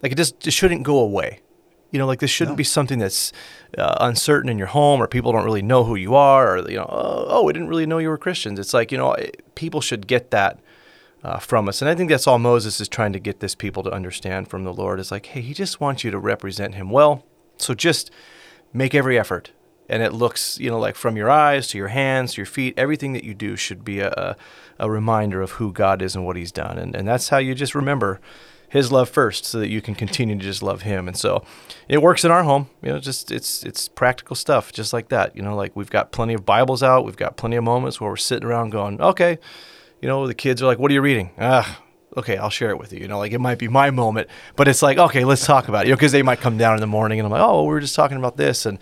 like 0.03 0.13
it 0.13 0.17
just 0.17 0.47
it 0.47 0.53
shouldn't 0.53 0.83
go 0.83 0.99
away. 0.99 1.41
You 1.91 1.99
know, 1.99 2.07
like 2.07 2.19
this 2.19 2.31
shouldn't 2.31 2.55
no. 2.55 2.59
be 2.59 2.65
something 2.65 2.99
that's 2.99 3.33
uh, 3.79 3.97
uncertain 4.01 4.51
in 4.51 4.59
your 4.59 4.67
home, 4.69 5.01
or 5.01 5.07
people 5.07 5.33
don't 5.33 5.45
really 5.45 5.63
know 5.63 5.85
who 5.85 5.95
you 5.95 6.15
are, 6.15 6.57
or 6.57 6.69
you 6.69 6.77
know, 6.77 6.89
oh, 6.89 7.27
oh, 7.29 7.45
we 7.45 7.53
didn't 7.53 7.69
really 7.69 7.87
know 7.87 7.99
you 7.99 8.09
were 8.09 8.19
Christians. 8.19 8.59
It's 8.59 8.75
like 8.75 8.91
you 8.91 8.99
know, 8.99 9.17
people 9.55 9.81
should 9.81 10.07
get 10.07 10.31
that 10.31 10.59
uh, 11.25 11.39
from 11.39 11.69
us. 11.69 11.81
And 11.81 11.89
I 11.89 11.95
think 11.95 12.11
that's 12.11 12.27
all 12.27 12.39
Moses 12.39 12.81
is 12.81 12.89
trying 12.89 13.13
to 13.15 13.19
get 13.19 13.41
this 13.41 13.55
people 13.55 13.83
to 13.83 13.91
understand 13.91 14.49
from 14.49 14.65
the 14.65 14.73
Lord 14.73 15.01
is 15.01 15.11
like, 15.11 15.27
hey, 15.27 15.41
he 15.41 15.55
just 15.55 15.81
wants 15.81 16.05
you 16.05 16.11
to 16.11 16.19
represent 16.19 16.75
him 16.75 16.91
well. 16.91 17.25
So 17.57 17.75
just 17.75 18.11
make 18.73 18.95
every 18.95 19.19
effort. 19.19 19.51
And 19.89 20.03
it 20.03 20.13
looks, 20.13 20.59
you 20.59 20.71
know, 20.71 20.79
like 20.79 20.97
from 20.97 21.17
your 21.17 21.31
eyes 21.31 21.69
to 21.69 21.79
your 21.79 21.89
hands 21.89 22.35
to 22.35 22.41
your 22.41 22.47
feet, 22.47 22.75
everything 22.77 23.13
that 23.13 23.25
you 23.25 23.35
do 23.35 23.55
should 23.57 23.85
be 23.85 24.01
a, 24.01 24.37
a 24.79 24.91
reminder 24.91 25.43
of 25.43 25.53
who 25.53 25.73
God 25.73 26.01
is 26.01 26.17
and 26.17 26.25
what 26.25 26.37
he's 26.37 26.53
done. 26.53 26.79
And, 26.79 26.95
and 26.95 27.07
that's 27.07 27.29
how 27.29 27.39
you 27.39 27.55
just 27.55 27.75
remember 27.75 28.21
his 28.75 28.91
love 28.91 29.09
first 29.09 29.45
so 29.45 29.61
that 29.61 29.69
you 29.69 29.81
can 29.81 29.95
continue 29.95 30.37
to 30.37 30.43
just 30.43 30.63
love 30.63 30.83
him. 30.83 31.07
And 31.07 31.17
so 31.17 31.45
it 31.87 32.03
works 32.03 32.25
in 32.25 32.33
our 32.33 32.43
home. 32.43 32.69
You 32.83 32.93
know, 32.93 32.99
just 32.99 33.31
it's 33.31 33.63
it's 33.63 33.89
practical 33.89 34.35
stuff 34.35 34.73
just 34.73 34.93
like 34.93 35.11
that. 35.11 35.37
You 35.37 35.43
know, 35.43 35.55
like 35.55 35.77
we've 35.77 35.91
got 35.91 36.11
plenty 36.11 36.35
of 36.35 36.45
Bibles 36.45 36.83
out, 36.83 37.05
we've 37.05 37.17
got 37.17 37.37
plenty 37.37 37.55
of 37.55 37.63
moments 37.63 38.01
where 38.01 38.11
we're 38.11 38.17
sitting 38.17 38.49
around 38.49 38.71
going, 38.71 39.01
"Okay, 39.01 39.39
you 40.03 40.09
know, 40.09 40.27
the 40.27 40.35
kids 40.35 40.61
are 40.61 40.67
like, 40.67 40.81
"What 40.81 40.91
are 40.91 40.95
you 40.95 41.03
reading?" 41.03 41.31
Ah, 41.39 41.83
okay, 42.17 42.37
I'll 42.37 42.51
share 42.51 42.71
it 42.71 42.79
with 42.79 42.93
you. 42.93 42.99
You 42.99 43.07
know, 43.07 43.19
like 43.19 43.31
it 43.31 43.41
might 43.41 43.59
be 43.59 43.69
my 43.69 43.91
moment, 43.91 44.29
but 44.57 44.67
it's 44.67 44.83
like, 44.83 44.99
okay, 44.99 45.25
let's 45.25 45.47
talk 45.47 45.69
about 45.69 45.85
it. 45.85 45.89
You 45.89 45.93
know, 45.93 45.97
because 45.97 46.11
they 46.11 46.23
might 46.23 46.41
come 46.41 46.59
down 46.59 46.75
in 46.75 46.81
the 46.81 46.89
morning 46.89 47.21
and 47.21 47.27
I'm 47.27 47.33
like, 47.33 47.43
oh, 47.43 47.63
we 47.63 47.69
were 47.69 47.81
just 47.81 47.95
talking 47.95 48.17
about 48.17 48.37
this, 48.37 48.67
and 48.67 48.81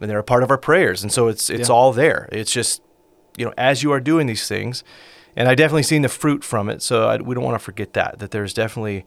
and 0.00 0.10
they're 0.10 0.18
a 0.18 0.24
part 0.24 0.42
of 0.42 0.50
our 0.50 0.58
prayers, 0.58 1.02
and 1.02 1.12
so 1.12 1.28
it's 1.28 1.50
it's 1.50 1.68
yeah. 1.68 1.74
all 1.74 1.92
there. 1.92 2.28
It's 2.32 2.52
just, 2.52 2.82
you 3.36 3.44
know, 3.44 3.52
as 3.56 3.82
you 3.82 3.92
are 3.92 4.00
doing 4.00 4.26
these 4.26 4.48
things, 4.48 4.82
and 5.36 5.48
I 5.48 5.54
definitely 5.54 5.82
seen 5.84 6.02
the 6.02 6.08
fruit 6.08 6.42
from 6.44 6.68
it. 6.68 6.82
So 6.82 7.08
I, 7.08 7.16
we 7.18 7.34
don't 7.34 7.44
want 7.44 7.58
to 7.58 7.64
forget 7.64 7.92
that 7.92 8.18
that 8.18 8.30
there's 8.30 8.54
definitely 8.54 9.04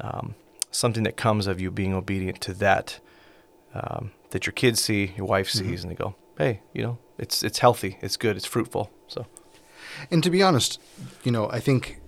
um, 0.00 0.34
something 0.70 1.04
that 1.04 1.16
comes 1.16 1.46
of 1.46 1.60
you 1.60 1.70
being 1.70 1.94
obedient 1.94 2.40
to 2.42 2.54
that 2.54 3.00
um, 3.74 4.12
that 4.30 4.46
your 4.46 4.52
kids 4.52 4.80
see, 4.80 5.12
your 5.16 5.26
wife 5.26 5.48
sees, 5.48 5.62
mm-hmm. 5.62 5.88
and 5.88 5.90
they 5.90 5.94
go, 5.94 6.14
hey, 6.38 6.60
you 6.72 6.82
know, 6.82 6.98
it's 7.18 7.42
it's 7.42 7.60
healthy, 7.60 7.98
it's 8.02 8.16
good, 8.16 8.36
it's 8.36 8.46
fruitful. 8.46 8.90
So. 9.08 9.26
And 10.10 10.22
to 10.24 10.30
be 10.30 10.42
honest, 10.42 10.80
you 11.22 11.30
know, 11.30 11.48
I 11.50 11.60
think 11.60 12.00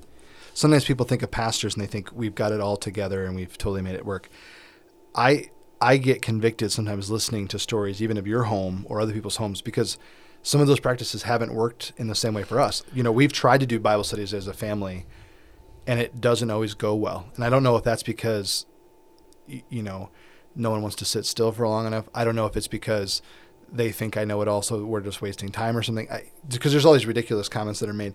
sometimes 0.55 0.85
people 0.85 1.07
think 1.07 1.23
of 1.23 1.31
pastors 1.31 1.75
and 1.75 1.83
they 1.83 1.87
think 1.87 2.11
we've 2.13 2.35
got 2.35 2.53
it 2.53 2.61
all 2.61 2.77
together 2.77 3.25
and 3.25 3.37
we've 3.37 3.57
totally 3.59 3.83
made 3.83 3.95
it 3.95 4.07
work. 4.07 4.31
I 5.15 5.51
I 5.85 5.99
get 5.99 6.23
convicted 6.23 6.73
sometimes 6.73 7.11
listening 7.11 7.47
to 7.49 7.59
stories, 7.59 8.01
even 8.01 8.17
of 8.17 8.27
your 8.27 8.45
home 8.45 8.87
or 8.89 9.03
other 9.03 9.13
people's 9.13 9.37
homes, 9.37 9.61
because 9.61 9.99
some 10.43 10.63
of 10.63 10.67
those 10.67 10.81
practices 10.81 11.25
haven't 11.25 11.53
worked 11.53 11.93
in 11.99 12.07
the 12.07 12.15
same 12.15 12.33
way 12.33 12.43
for 12.43 12.59
us. 12.59 12.83
You 12.95 13.03
know, 13.03 13.13
we've 13.13 13.35
tried 13.35 13.61
to 13.61 13.67
do 13.67 13.79
Bible 13.79 14.03
studies 14.03 14.33
as 14.33 14.47
a 14.47 14.55
family, 14.55 15.05
and 15.87 16.01
it 16.01 16.23
doesn't 16.23 16.51
always 16.51 16.73
go 16.73 16.95
well. 16.95 17.27
And 17.35 17.45
I 17.45 17.51
don't 17.51 17.63
know 17.63 17.77
if 17.77 17.85
that's 17.85 18.03
because, 18.03 18.65
you 19.47 19.83
know, 19.83 20.09
no 20.57 20.71
one 20.71 20.81
wants 20.81 20.97
to 20.97 21.05
sit 21.05 21.27
still 21.27 21.53
for 21.53 21.69
long 21.69 21.87
enough. 21.87 22.09
I 22.15 22.25
don't 22.25 22.35
know 22.35 22.47
if 22.47 22.57
it's 22.57 22.67
because 22.67 23.21
they 23.75 23.91
think 23.91 24.17
I 24.17 24.25
know 24.25 24.41
it 24.41 24.49
all, 24.49 24.63
so 24.63 24.85
we're 24.85 25.01
just 25.01 25.21
wasting 25.21 25.51
time 25.51 25.77
or 25.77 25.83
something. 25.83 26.09
Because 26.49 26.73
there's 26.73 26.85
all 26.85 26.93
these 26.93 27.07
ridiculous 27.07 27.49
comments 27.49 27.81
that 27.81 27.89
are 27.89 27.95
made. 27.95 28.15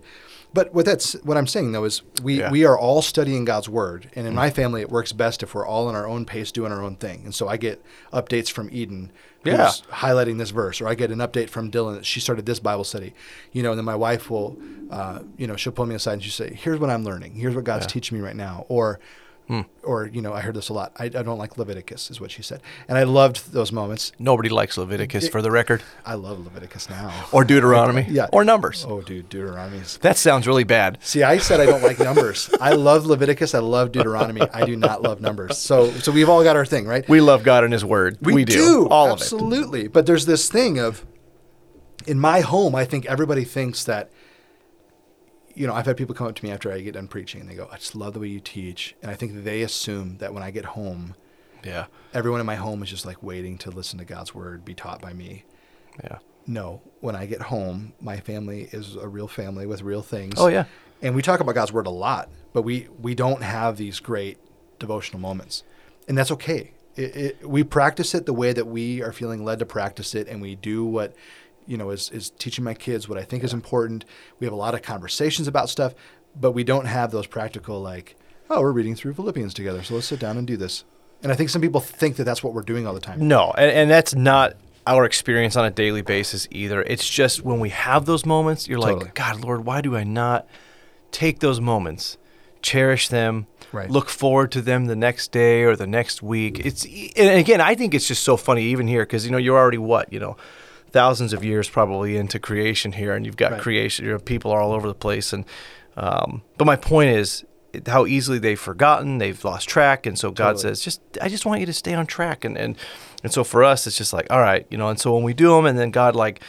But 0.52 0.74
what 0.74 0.84
that's 0.84 1.12
what 1.22 1.36
I'm 1.36 1.46
saying 1.46 1.72
though 1.72 1.84
is 1.84 2.02
we 2.22 2.40
yeah. 2.40 2.50
we 2.50 2.64
are 2.64 2.76
all 2.76 3.02
studying 3.02 3.44
God's 3.44 3.68
word, 3.68 4.10
and 4.16 4.26
in 4.26 4.32
mm 4.32 4.40
my 4.40 4.48
family 4.48 4.80
it 4.80 4.88
works 4.88 5.12
best 5.12 5.42
if 5.42 5.54
we're 5.54 5.66
all 5.66 5.90
in 5.90 5.94
our 5.94 6.06
own 6.06 6.24
pace 6.24 6.50
doing 6.50 6.72
our 6.72 6.82
own 6.82 6.96
thing. 6.96 7.22
And 7.24 7.34
so 7.34 7.46
I 7.46 7.58
get 7.58 7.84
updates 8.10 8.50
from 8.50 8.70
Eden, 8.72 9.12
who's 9.44 9.52
yeah. 9.52 9.70
highlighting 9.90 10.38
this 10.38 10.48
verse, 10.48 10.80
or 10.80 10.88
I 10.88 10.94
get 10.94 11.10
an 11.10 11.18
update 11.18 11.50
from 11.50 11.70
Dylan 11.70 11.96
that 11.96 12.06
she 12.06 12.20
started 12.20 12.46
this 12.46 12.58
Bible 12.58 12.84
study, 12.84 13.12
you 13.52 13.62
know. 13.62 13.70
And 13.72 13.78
then 13.78 13.84
my 13.84 13.96
wife 13.96 14.30
will, 14.30 14.56
uh, 14.90 15.20
you 15.36 15.46
know, 15.46 15.56
she'll 15.56 15.74
pull 15.74 15.84
me 15.84 15.94
aside 15.94 16.14
and 16.14 16.22
she 16.22 16.30
say, 16.30 16.54
"Here's 16.54 16.80
what 16.80 16.88
I'm 16.88 17.04
learning. 17.04 17.34
Here's 17.34 17.54
what 17.54 17.64
God's 17.64 17.84
yeah. 17.84 17.90
teaching 17.90 18.16
me 18.18 18.24
right 18.24 18.36
now," 18.36 18.64
or 18.68 18.98
Hmm. 19.50 19.62
Or, 19.82 20.06
you 20.06 20.22
know, 20.22 20.32
I 20.32 20.42
heard 20.42 20.54
this 20.54 20.68
a 20.68 20.72
lot. 20.72 20.92
I, 20.96 21.06
I, 21.06 21.08
don't 21.08 21.36
like 21.36 21.58
Leviticus, 21.58 22.08
is 22.08 22.20
what 22.20 22.30
she 22.30 22.40
said. 22.40 22.62
And 22.86 22.96
I 22.96 23.02
loved 23.02 23.52
those 23.52 23.72
moments. 23.72 24.12
Nobody 24.16 24.48
likes 24.48 24.78
Leviticus, 24.78 25.24
it, 25.24 25.32
for 25.32 25.42
the 25.42 25.50
record. 25.50 25.82
I 26.06 26.14
love 26.14 26.38
Leviticus 26.38 26.88
now. 26.88 27.12
Or 27.32 27.42
Deuteronomy. 27.42 28.06
yeah. 28.08 28.28
Or 28.32 28.44
Numbers. 28.44 28.86
Oh, 28.88 29.00
dude, 29.00 29.28
Deuteronomy. 29.28 29.82
That 30.02 30.16
sounds 30.16 30.46
really 30.46 30.62
bad. 30.62 30.98
See, 31.00 31.24
I 31.24 31.38
said 31.38 31.58
I 31.58 31.66
don't 31.66 31.82
like 31.82 31.98
Numbers. 31.98 32.48
I 32.60 32.74
love 32.74 33.06
Leviticus. 33.06 33.52
I 33.52 33.58
love 33.58 33.90
Deuteronomy. 33.90 34.42
I 34.54 34.64
do 34.64 34.76
not 34.76 35.02
love 35.02 35.20
Numbers. 35.20 35.58
So, 35.58 35.90
so 35.94 36.12
we've 36.12 36.28
all 36.28 36.44
got 36.44 36.54
our 36.54 36.64
thing, 36.64 36.86
right? 36.86 37.08
We 37.08 37.20
love 37.20 37.42
God 37.42 37.64
and 37.64 37.72
His 37.72 37.84
Word. 37.84 38.18
We, 38.20 38.32
we 38.34 38.44
do. 38.44 38.54
do. 38.54 38.88
All 38.88 39.10
Absolutely. 39.10 39.16
of 39.16 39.50
it. 39.50 39.54
Absolutely. 39.56 39.88
But 39.88 40.06
there's 40.06 40.26
this 40.26 40.48
thing 40.48 40.78
of, 40.78 41.04
in 42.06 42.20
my 42.20 42.38
home, 42.38 42.76
I 42.76 42.84
think 42.84 43.04
everybody 43.06 43.42
thinks 43.42 43.82
that 43.82 44.12
you 45.54 45.66
know, 45.66 45.74
I've 45.74 45.86
had 45.86 45.96
people 45.96 46.14
come 46.14 46.26
up 46.26 46.34
to 46.36 46.44
me 46.44 46.50
after 46.50 46.72
I 46.72 46.80
get 46.80 46.94
done 46.94 47.08
preaching 47.08 47.40
and 47.40 47.50
they 47.50 47.54
go, 47.54 47.68
I 47.70 47.76
just 47.76 47.94
love 47.94 48.14
the 48.14 48.20
way 48.20 48.28
you 48.28 48.40
teach. 48.40 48.94
And 49.02 49.10
I 49.10 49.14
think 49.14 49.44
they 49.44 49.62
assume 49.62 50.18
that 50.18 50.32
when 50.32 50.42
I 50.42 50.50
get 50.50 50.64
home, 50.64 51.14
yeah, 51.64 51.86
everyone 52.14 52.40
in 52.40 52.46
my 52.46 52.54
home 52.54 52.82
is 52.82 52.90
just 52.90 53.04
like 53.04 53.22
waiting 53.22 53.58
to 53.58 53.70
listen 53.70 53.98
to 53.98 54.04
God's 54.04 54.34
word 54.34 54.64
be 54.64 54.74
taught 54.74 55.00
by 55.00 55.12
me. 55.12 55.44
Yeah. 56.02 56.18
No, 56.46 56.82
when 57.00 57.14
I 57.14 57.26
get 57.26 57.42
home, 57.42 57.92
my 58.00 58.18
family 58.18 58.68
is 58.72 58.96
a 58.96 59.06
real 59.06 59.28
family 59.28 59.66
with 59.66 59.82
real 59.82 60.02
things. 60.02 60.34
Oh 60.38 60.46
yeah. 60.46 60.64
And 61.02 61.14
we 61.14 61.22
talk 61.22 61.40
about 61.40 61.54
God's 61.54 61.72
word 61.72 61.86
a 61.86 61.90
lot, 61.90 62.30
but 62.52 62.62
we 62.62 62.88
we 63.00 63.14
don't 63.14 63.42
have 63.42 63.76
these 63.76 64.00
great 64.00 64.38
devotional 64.78 65.20
moments. 65.20 65.64
And 66.08 66.16
that's 66.16 66.30
okay. 66.32 66.72
It, 66.96 67.16
it, 67.16 67.48
we 67.48 67.62
practice 67.62 68.14
it 68.14 68.26
the 68.26 68.32
way 68.32 68.52
that 68.52 68.66
we 68.66 69.00
are 69.02 69.12
feeling 69.12 69.44
led 69.44 69.60
to 69.60 69.66
practice 69.66 70.14
it 70.14 70.26
and 70.26 70.42
we 70.42 70.56
do 70.56 70.84
what 70.84 71.14
you 71.66 71.76
know, 71.76 71.90
is, 71.90 72.10
is 72.10 72.30
teaching 72.30 72.64
my 72.64 72.74
kids 72.74 73.08
what 73.08 73.18
I 73.18 73.22
think 73.22 73.42
yeah. 73.42 73.46
is 73.46 73.52
important. 73.52 74.04
We 74.38 74.46
have 74.46 74.52
a 74.52 74.56
lot 74.56 74.74
of 74.74 74.82
conversations 74.82 75.48
about 75.48 75.68
stuff, 75.68 75.94
but 76.38 76.52
we 76.52 76.64
don't 76.64 76.86
have 76.86 77.10
those 77.10 77.26
practical, 77.26 77.80
like, 77.80 78.16
oh, 78.48 78.60
we're 78.60 78.72
reading 78.72 78.94
through 78.94 79.14
Philippians 79.14 79.54
together, 79.54 79.82
so 79.82 79.94
let's 79.94 80.06
sit 80.06 80.20
down 80.20 80.36
and 80.36 80.46
do 80.46 80.56
this. 80.56 80.84
And 81.22 81.30
I 81.30 81.34
think 81.34 81.50
some 81.50 81.60
people 81.60 81.80
think 81.80 82.16
that 82.16 82.24
that's 82.24 82.42
what 82.42 82.54
we're 82.54 82.62
doing 82.62 82.86
all 82.86 82.94
the 82.94 83.00
time. 83.00 83.26
No, 83.28 83.52
and, 83.56 83.70
and 83.70 83.90
that's 83.90 84.14
not 84.14 84.54
our 84.86 85.04
experience 85.04 85.56
on 85.56 85.64
a 85.64 85.70
daily 85.70 86.02
basis 86.02 86.48
either. 86.50 86.82
It's 86.82 87.08
just 87.08 87.44
when 87.44 87.60
we 87.60 87.68
have 87.70 88.06
those 88.06 88.24
moments, 88.24 88.66
you're 88.66 88.80
totally. 88.80 89.04
like, 89.04 89.14
God, 89.14 89.40
Lord, 89.40 89.64
why 89.64 89.80
do 89.80 89.96
I 89.96 90.04
not 90.04 90.48
take 91.12 91.40
those 91.40 91.60
moments, 91.60 92.16
cherish 92.62 93.08
them, 93.08 93.46
right. 93.72 93.90
look 93.90 94.08
forward 94.08 94.50
to 94.52 94.62
them 94.62 94.86
the 94.86 94.96
next 94.96 95.30
day 95.32 95.62
or 95.62 95.76
the 95.76 95.86
next 95.86 96.22
week? 96.22 96.64
It's 96.64 96.84
and 96.84 97.38
again, 97.38 97.60
I 97.60 97.74
think 97.74 97.94
it's 97.94 98.08
just 98.08 98.24
so 98.24 98.36
funny 98.36 98.64
even 98.64 98.88
here 98.88 99.02
because 99.02 99.24
you 99.24 99.30
know 99.30 99.38
you're 99.38 99.58
already 99.58 99.78
what 99.78 100.12
you 100.12 100.18
know 100.18 100.36
thousands 100.92 101.32
of 101.32 101.44
years 101.44 101.68
probably 101.68 102.16
into 102.16 102.38
creation 102.38 102.92
here, 102.92 103.14
and 103.14 103.24
you've 103.26 103.36
got 103.36 103.52
right. 103.52 103.60
creation. 103.60 104.04
You 104.04 104.12
know, 104.12 104.18
people 104.18 104.50
are 104.50 104.60
all 104.60 104.72
over 104.72 104.88
the 104.88 104.94
place, 104.94 105.32
and 105.32 105.44
um, 105.96 106.42
but 106.56 106.64
my 106.64 106.76
point 106.76 107.10
is 107.10 107.44
how 107.86 108.06
easily 108.06 108.38
they've 108.38 108.58
forgotten, 108.58 109.18
they've 109.18 109.44
lost 109.44 109.68
track, 109.68 110.06
and 110.06 110.18
so 110.18 110.30
God 110.30 110.56
totally. 110.56 110.74
says, 110.74 110.80
just 110.80 111.00
I 111.20 111.28
just 111.28 111.46
want 111.46 111.60
you 111.60 111.66
to 111.66 111.72
stay 111.72 111.94
on 111.94 112.06
track, 112.06 112.44
and 112.44 112.56
and 112.56 112.76
and 113.22 113.32
so 113.32 113.44
for 113.44 113.64
us, 113.64 113.86
it's 113.86 113.96
just 113.96 114.12
like 114.12 114.26
all 114.30 114.40
right, 114.40 114.66
you 114.70 114.78
know, 114.78 114.88
and 114.88 114.98
so 114.98 115.14
when 115.14 115.22
we 115.22 115.34
do 115.34 115.54
them, 115.54 115.66
and 115.66 115.78
then 115.78 115.90
God 115.90 116.14
like. 116.16 116.42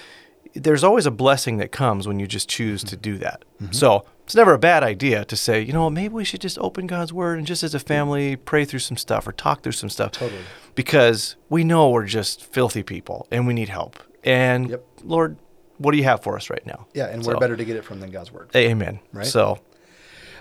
There's 0.54 0.84
always 0.84 1.06
a 1.06 1.12
blessing 1.12 1.60
that 1.60 1.71
comes 1.71 2.10
when 2.10 2.19
you 2.19 2.27
just 2.27 2.49
choose 2.49 2.82
mm-hmm. 2.82 2.89
to 2.89 2.97
do 2.97 3.17
that. 3.19 3.45
Mm-hmm. 3.62 3.71
So 3.71 4.04
it's 4.25 4.36
never 4.36 4.54
a 4.54 4.60
bad 4.60 4.84
idea 4.84 5.23
to 5.23 5.36
say, 5.38 5.62
you 5.62 5.71
know, 5.71 5.89
maybe 5.89 6.13
we 6.13 6.25
should 6.25 6.41
just 6.41 6.58
open 6.60 6.88
God's 6.88 7.13
Word 7.13 7.38
and 7.38 7.47
just 7.47 7.63
as 7.63 7.73
a 7.73 7.80
family 7.80 8.36
pray 8.36 8.65
through 8.65 8.80
some 8.80 8.97
stuff 8.97 9.25
or 9.27 9.32
talk 9.32 9.62
through 9.62 9.71
some 9.71 9.89
stuff. 9.89 10.12
Totally. 10.12 10.41
Because 10.75 11.38
we 11.49 11.63
know 11.63 11.89
we're 11.89 12.06
just 12.06 12.43
filthy 12.43 12.84
people 12.84 13.27
and 13.32 13.47
we 13.47 13.54
need 13.54 13.69
help. 13.69 13.97
And 14.23 14.69
yep. 14.69 14.86
Lord, 15.03 15.38
what 15.77 15.91
do 15.91 15.97
you 15.97 16.03
have 16.03 16.21
for 16.21 16.36
us 16.36 16.49
right 16.49 16.65
now? 16.65 16.88
Yeah, 16.93 17.07
and 17.07 17.23
so, 17.23 17.31
we're 17.31 17.39
better 17.39 17.57
to 17.57 17.65
get 17.65 17.75
it 17.75 17.84
from 17.84 17.99
than 17.99 18.12
God's 18.12 18.31
word. 18.31 18.49
Amen. 18.55 18.99
Right. 19.12 19.25
So, 19.25 19.60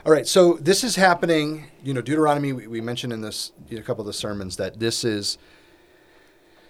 all 0.05 0.13
right. 0.13 0.27
So 0.27 0.55
this 0.55 0.85
is 0.85 0.97
happening. 0.97 1.65
You 1.83 1.95
know, 1.95 2.03
Deuteronomy. 2.03 2.53
We, 2.53 2.67
we 2.67 2.81
mentioned 2.81 3.13
in 3.13 3.21
this 3.21 3.53
you 3.69 3.77
know, 3.77 3.83
a 3.83 3.85
couple 3.85 4.03
of 4.03 4.07
the 4.07 4.13
sermons 4.13 4.57
that 4.57 4.79
this 4.79 5.05
is 5.05 5.39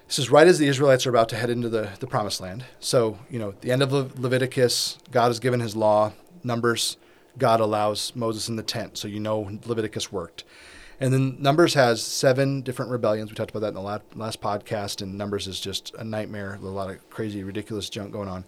this 0.06 0.18
is 0.18 0.30
right 0.30 0.46
as 0.46 0.58
the 0.58 0.66
Israelites 0.66 1.06
are 1.06 1.10
about 1.10 1.28
to 1.30 1.36
head 1.36 1.50
into 1.50 1.68
the 1.68 1.90
the 1.98 2.06
promised 2.06 2.40
land. 2.40 2.64
So 2.78 3.18
you 3.28 3.38
know, 3.38 3.54
the 3.60 3.72
end 3.72 3.82
of 3.82 3.92
Le- 3.92 4.10
Leviticus, 4.16 4.98
God 5.10 5.28
has 5.28 5.40
given 5.40 5.60
His 5.60 5.74
law. 5.74 6.12
Numbers, 6.42 6.96
God 7.36 7.60
allows 7.60 8.12
Moses 8.14 8.48
in 8.48 8.56
the 8.56 8.62
tent. 8.62 8.96
So 8.96 9.08
you 9.08 9.20
know 9.20 9.58
Leviticus 9.66 10.10
worked. 10.10 10.44
And 11.00 11.12
then 11.14 11.36
Numbers 11.40 11.74
has 11.74 12.02
seven 12.02 12.60
different 12.60 12.90
rebellions. 12.90 13.30
We 13.30 13.34
talked 13.34 13.50
about 13.50 13.60
that 13.60 13.68
in 13.68 13.74
the 13.74 13.80
last, 13.80 14.02
last 14.14 14.40
podcast, 14.42 15.00
and 15.00 15.16
Numbers 15.16 15.46
is 15.46 15.58
just 15.58 15.94
a 15.94 16.04
nightmare. 16.04 16.58
With 16.60 16.70
a 16.70 16.74
lot 16.74 16.90
of 16.90 17.08
crazy, 17.08 17.42
ridiculous 17.42 17.88
junk 17.88 18.12
going 18.12 18.28
on. 18.28 18.44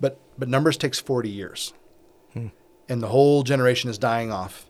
But 0.00 0.18
but 0.36 0.48
Numbers 0.48 0.76
takes 0.76 0.98
40 0.98 1.28
years. 1.30 1.72
Hmm. 2.32 2.48
And 2.88 3.02
the 3.02 3.08
whole 3.08 3.44
generation 3.44 3.88
is 3.88 3.96
dying 3.96 4.32
off. 4.32 4.66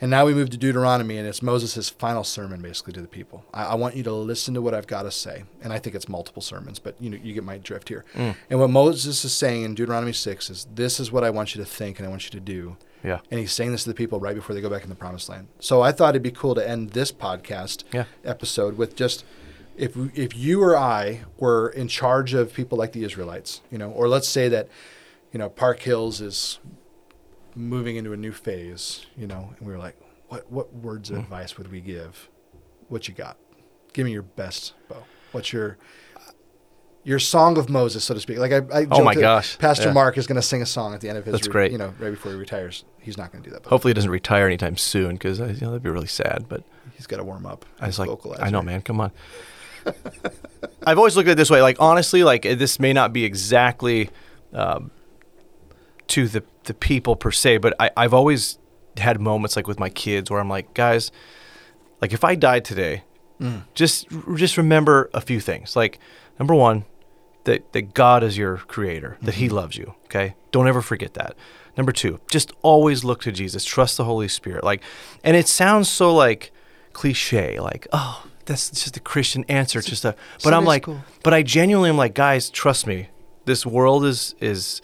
And 0.00 0.10
now 0.10 0.24
we 0.26 0.32
move 0.34 0.50
to 0.50 0.56
Deuteronomy, 0.56 1.16
and 1.18 1.26
it's 1.26 1.42
Moses' 1.42 1.88
final 1.90 2.22
sermon 2.22 2.62
basically 2.62 2.92
to 2.92 3.00
the 3.00 3.08
people. 3.08 3.44
I, 3.52 3.64
I 3.64 3.74
want 3.74 3.96
you 3.96 4.02
to 4.04 4.12
listen 4.12 4.54
to 4.54 4.62
what 4.62 4.72
I've 4.72 4.86
got 4.86 5.02
to 5.02 5.10
say. 5.10 5.42
And 5.60 5.72
I 5.72 5.78
think 5.80 5.96
it's 5.96 6.08
multiple 6.08 6.40
sermons, 6.42 6.78
but 6.78 6.94
you 7.00 7.10
know, 7.10 7.18
you 7.20 7.34
get 7.34 7.42
my 7.44 7.58
drift 7.58 7.88
here. 7.88 8.04
Mm. 8.14 8.36
And 8.48 8.60
what 8.60 8.70
Moses 8.70 9.24
is 9.24 9.32
saying 9.32 9.64
in 9.64 9.74
Deuteronomy 9.74 10.12
6 10.12 10.50
is 10.50 10.66
this 10.72 11.00
is 11.00 11.10
what 11.10 11.24
I 11.24 11.30
want 11.30 11.54
you 11.54 11.60
to 11.62 11.68
think 11.68 11.98
and 11.98 12.06
I 12.06 12.10
want 12.10 12.24
you 12.24 12.30
to 12.30 12.40
do. 12.40 12.76
Yeah. 13.02 13.18
And 13.30 13.40
he's 13.40 13.52
saying 13.52 13.72
this 13.72 13.84
to 13.84 13.90
the 13.90 13.94
people 13.94 14.20
right 14.20 14.34
before 14.36 14.54
they 14.54 14.60
go 14.60 14.70
back 14.70 14.82
in 14.82 14.88
the 14.88 14.94
promised 14.94 15.28
land. 15.28 15.48
So 15.60 15.82
I 15.82 15.90
thought 15.92 16.10
it'd 16.10 16.22
be 16.22 16.30
cool 16.30 16.54
to 16.54 16.68
end 16.68 16.90
this 16.90 17.10
podcast 17.12 17.84
Yeah. 17.92 18.04
episode 18.24 18.76
with 18.76 18.94
just 18.96 19.24
if 19.76 19.96
if 20.16 20.36
you 20.36 20.60
or 20.62 20.76
I 20.76 21.20
were 21.38 21.68
in 21.68 21.86
charge 21.86 22.34
of 22.34 22.52
people 22.52 22.76
like 22.76 22.92
the 22.92 23.04
Israelites, 23.04 23.60
you 23.70 23.78
know, 23.78 23.90
or 23.90 24.08
let's 24.08 24.28
say 24.28 24.48
that 24.48 24.68
you 25.32 25.38
know 25.38 25.48
Park 25.48 25.80
Hills 25.82 26.20
is 26.20 26.58
moving 27.58 27.96
into 27.96 28.12
a 28.12 28.16
new 28.16 28.32
phase, 28.32 29.04
you 29.16 29.26
know, 29.26 29.52
and 29.58 29.66
we 29.66 29.72
were 29.72 29.78
like, 29.78 29.96
what 30.28 30.50
what 30.50 30.72
words 30.74 31.10
of 31.10 31.16
Mm. 31.16 31.20
advice 31.20 31.58
would 31.58 31.70
we 31.72 31.80
give? 31.80 32.28
What 32.88 33.08
you 33.08 33.14
got? 33.14 33.36
Give 33.92 34.04
me 34.06 34.12
your 34.12 34.22
best, 34.22 34.74
Bo. 34.88 35.04
What's 35.32 35.52
your 35.52 35.76
your 37.04 37.18
song 37.18 37.56
of 37.58 37.68
Moses, 37.70 38.04
so 38.04 38.14
to 38.14 38.20
speak? 38.20 38.38
Like 38.38 38.52
I, 38.52 38.58
I 38.80 38.86
Oh 38.90 39.02
my 39.02 39.14
gosh. 39.14 39.56
Pastor 39.58 39.88
Yeah. 39.88 39.92
Mark 39.94 40.18
is 40.18 40.26
going 40.26 40.36
to 40.36 40.42
sing 40.42 40.60
a 40.62 40.66
song 40.66 40.94
at 40.94 41.00
the 41.00 41.08
end 41.08 41.16
of 41.18 41.24
his. 41.24 41.32
That's 41.32 41.48
great. 41.48 41.72
You 41.72 41.78
know, 41.78 41.92
right 41.98 42.10
before 42.10 42.32
he 42.32 42.38
retires, 42.38 42.84
he's 43.00 43.16
not 43.16 43.32
going 43.32 43.42
to 43.42 43.48
do 43.50 43.54
that. 43.54 43.62
But 43.62 43.70
Hopefully, 43.70 43.90
he 43.90 43.94
doesn't 43.94 44.10
retire 44.10 44.46
anytime 44.46 44.76
soon 44.76 45.12
because 45.14 45.38
you 45.38 45.46
know, 45.46 45.68
that'd 45.70 45.82
be 45.82 45.90
really 45.90 46.06
sad. 46.06 46.46
But 46.48 46.62
he's 46.94 47.06
got 47.06 47.16
to 47.16 47.24
warm 47.24 47.46
up. 47.46 47.64
I 47.80 47.86
was 47.86 47.98
like. 47.98 48.10
I 48.40 48.50
know, 48.50 48.62
man. 48.62 48.82
Come 48.82 49.00
on. 49.00 49.12
I've 50.86 50.98
always 50.98 51.16
looked 51.16 51.28
at 51.28 51.32
it 51.32 51.36
this 51.36 51.50
way. 51.50 51.62
Like 51.62 51.76
honestly, 51.80 52.24
like 52.24 52.42
this 52.42 52.78
may 52.78 52.92
not 52.92 53.12
be 53.12 53.24
exactly 53.24 54.10
um, 54.52 54.90
to 56.08 56.28
the 56.28 56.42
the 56.68 56.74
people 56.74 57.16
per 57.16 57.30
se, 57.32 57.58
but 57.58 57.74
I, 57.80 57.90
I've 57.96 58.14
always 58.14 58.58
had 58.96 59.20
moments 59.20 59.56
like 59.56 59.66
with 59.66 59.78
my 59.80 59.88
kids 59.90 60.30
where 60.30 60.40
I'm 60.40 60.48
like, 60.48 60.72
guys, 60.74 61.10
like 62.00 62.12
if 62.12 62.22
I 62.24 62.34
died 62.36 62.64
today, 62.64 63.02
Mm. 63.40 63.62
just 63.74 64.08
just 64.34 64.56
remember 64.56 65.08
a 65.14 65.20
few 65.20 65.38
things. 65.38 65.76
Like 65.76 66.00
number 66.40 66.54
one, 66.54 66.84
that 67.44 67.72
that 67.72 67.94
God 67.94 68.24
is 68.24 68.36
your 68.36 68.56
creator, 68.56 69.16
that 69.22 69.34
He 69.36 69.48
loves 69.48 69.76
you. 69.76 69.94
Okay, 70.06 70.34
don't 70.50 70.66
ever 70.66 70.82
forget 70.82 71.14
that. 71.14 71.36
Number 71.76 71.92
two, 71.92 72.18
just 72.28 72.50
always 72.62 73.04
look 73.04 73.20
to 73.22 73.30
Jesus. 73.30 73.64
Trust 73.64 73.96
the 73.96 74.02
Holy 74.02 74.26
Spirit. 74.26 74.64
Like, 74.64 74.82
and 75.22 75.36
it 75.36 75.46
sounds 75.46 75.88
so 75.88 76.12
like 76.12 76.50
cliche, 76.92 77.60
like 77.60 77.86
oh, 77.92 78.24
that's 78.44 78.70
just 78.70 78.96
a 78.96 79.00
Christian 79.00 79.44
answer. 79.48 79.80
Just 79.82 80.04
a, 80.04 80.16
but 80.42 80.52
I'm 80.52 80.64
like, 80.64 80.86
but 81.22 81.32
I 81.32 81.44
genuinely 81.44 81.90
am 81.90 81.96
like, 81.96 82.14
guys, 82.14 82.50
trust 82.50 82.88
me. 82.88 83.06
This 83.44 83.64
world 83.64 84.04
is 84.04 84.34
is 84.40 84.82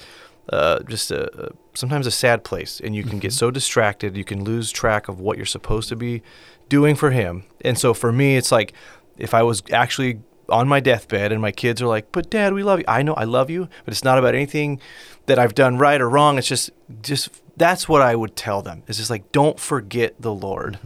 uh, 0.50 0.80
just 0.85 1.11
a, 1.11 1.52
sometimes 1.74 2.07
a 2.07 2.11
sad 2.11 2.44
place, 2.44 2.80
and 2.83 2.94
you 2.94 3.02
can 3.02 3.18
get 3.18 3.33
so 3.33 3.50
distracted, 3.50 4.16
you 4.16 4.24
can 4.24 4.44
lose 4.44 4.70
track 4.70 5.09
of 5.09 5.20
what 5.20 5.37
you're 5.37 5.46
supposed 5.46 5.88
to 5.88 5.96
be 5.96 6.22
doing 6.68 6.94
for 6.96 7.11
Him. 7.11 7.44
And 7.62 7.78
so 7.78 7.94
for 7.94 8.12
me, 8.12 8.37
it's 8.37 8.52
like 8.52 8.72
if 9.16 9.35
I 9.35 9.42
was 9.42 9.62
actually 9.72 10.20
on 10.48 10.68
my 10.68 10.80
deathbed 10.80 11.33
and 11.33 11.40
my 11.40 11.52
kids 11.52 11.80
are 11.80 11.87
like, 11.87 12.12
"But 12.12 12.30
Dad, 12.30 12.52
we 12.52 12.62
love 12.62 12.80
you." 12.80 12.85
I 12.87 13.02
know 13.02 13.14
I 13.14 13.24
love 13.24 13.50
you, 13.50 13.68
but 13.85 13.92
it's 13.92 14.04
not 14.04 14.18
about 14.18 14.35
anything 14.35 14.80
that 15.26 15.38
I've 15.38 15.54
done 15.54 15.78
right 15.78 16.00
or 16.00 16.09
wrong. 16.09 16.38
It's 16.38 16.48
just 16.48 16.70
just 17.02 17.30
that's 17.57 17.88
what 17.88 18.02
I 18.02 18.14
would 18.14 18.37
tell 18.37 18.62
them. 18.62 18.83
It's 18.87 18.98
just 18.98 19.11
like 19.11 19.33
don't 19.33 19.59
forget 19.59 20.20
the 20.20 20.33
Lord 20.33 20.78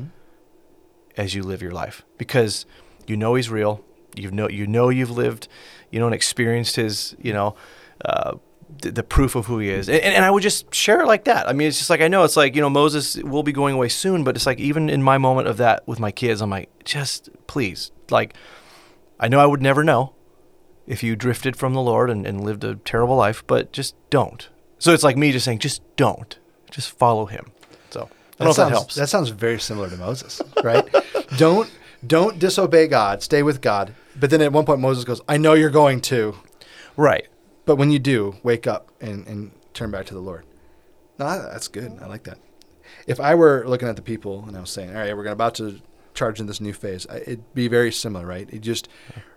as 1.17 1.35
you 1.35 1.43
live 1.43 1.61
your 1.63 1.73
life 1.73 2.05
because 2.17 2.67
you 3.07 3.17
know 3.17 3.35
he's 3.35 3.51
real. 3.51 3.85
You 4.15 4.31
know 4.31 4.49
you 4.49 4.67
know 4.67 4.89
you've 4.89 5.11
lived, 5.11 5.49
you 5.91 5.99
know, 5.99 6.07
and 6.07 6.15
experienced 6.15 6.77
his, 6.77 7.17
you 7.21 7.33
know, 7.33 7.57
uh, 8.05 8.37
the, 8.83 8.91
the 8.91 9.03
proof 9.03 9.35
of 9.35 9.47
who 9.47 9.59
he 9.59 9.71
is. 9.71 9.89
And, 9.89 10.01
and 10.01 10.25
I 10.25 10.31
would 10.31 10.43
just 10.43 10.75
share 10.75 11.01
it 11.01 11.07
like 11.07 11.25
that. 11.25 11.49
I 11.49 11.53
mean, 11.53 11.69
it's 11.69 11.79
just 11.79 11.91
like 11.91 12.01
I 12.01 12.09
know 12.09 12.25
it's 12.25 12.37
like 12.37 12.55
you 12.55 12.61
know 12.61 12.71
Moses 12.71 13.17
will 13.17 13.43
be 13.43 13.53
going 13.53 13.75
away 13.75 13.89
soon, 13.89 14.25
but 14.25 14.37
it's 14.37 14.47
like 14.47 14.59
even 14.59 14.89
in 14.91 15.03
my 15.03 15.19
moment 15.19 15.49
of 15.49 15.57
that 15.59 15.87
with 15.87 15.99
my 15.99 16.11
kids, 16.11 16.41
I'm 16.41 16.51
like, 16.51 16.71
just 16.85 17.31
please, 17.47 17.91
like, 18.11 18.35
I 19.19 19.29
know 19.29 19.41
I 19.41 19.47
would 19.47 19.63
never 19.63 19.85
know 19.85 20.15
if 20.87 21.03
you 21.03 21.17
drifted 21.17 21.57
from 21.57 21.75
the 21.75 21.83
Lord 21.83 22.11
and, 22.11 22.27
and 22.27 22.45
lived 22.45 22.65
a 22.65 22.77
terrible 22.77 23.17
life, 23.17 23.45
but 23.47 23.73
just 23.73 23.95
don't. 24.11 24.49
So 24.79 24.93
it's 24.93 25.03
like 25.03 25.17
me 25.17 25.33
just 25.33 25.45
saying, 25.45 25.59
just 25.59 25.83
don't, 25.97 26.39
just 26.71 26.91
follow 26.91 27.27
him. 27.27 27.51
So 27.91 28.09
I 28.39 28.45
don't 28.45 28.47
know 28.47 28.51
if 28.51 28.57
sounds, 28.57 28.57
that 28.57 28.71
helps. 28.71 28.95
That 28.95 29.09
sounds 29.09 29.29
very 29.31 29.61
similar 29.61 29.91
to 29.91 29.97
Moses, 29.97 30.41
right? 30.63 30.87
don't 31.37 31.71
don't 32.07 32.39
disobey 32.39 32.87
God. 32.87 33.23
Stay 33.23 33.43
with 33.43 33.61
God. 33.61 33.95
But 34.15 34.31
then 34.31 34.41
at 34.41 34.53
one 34.53 34.65
point 34.65 34.81
Moses 34.81 35.05
goes, 35.05 35.21
"I 35.29 35.37
know 35.37 35.55
you're 35.55 35.71
going 35.71 36.01
to, 36.03 36.37
right. 36.97 37.27
But 37.69 37.77
when 37.77 37.91
you 37.93 37.99
do, 38.01 38.35
wake 38.43 38.67
up 38.67 38.91
and, 39.01 39.27
and 39.29 39.53
turn 39.75 39.91
back 39.93 40.07
to 40.07 40.15
the 40.15 40.21
Lord." 40.21 40.45
No, 41.19 41.27
that's 41.53 41.69
good. 41.69 41.91
I 42.01 42.07
like 42.07 42.25
that. 42.25 42.39
If 43.07 43.21
I 43.21 43.35
were 43.35 43.65
looking 43.67 43.89
at 43.89 43.97
the 43.97 44.03
people 44.03 44.45
and 44.47 44.57
I 44.57 44.61
was 44.61 44.71
saying, 44.71 44.91
"All 44.91 44.97
right, 45.03 45.17
we're 45.17 45.27
about 45.27 45.55
to 45.57 45.81
charge 46.15 46.41
in 46.41 46.47
this 46.47 46.61
new 46.61 46.73
phase," 46.73 47.07
it'd 47.11 47.55
be 47.55 47.69
very 47.69 47.93
similar, 47.93 48.27
right? 48.27 48.53
You 48.53 48.59
just 48.59 48.89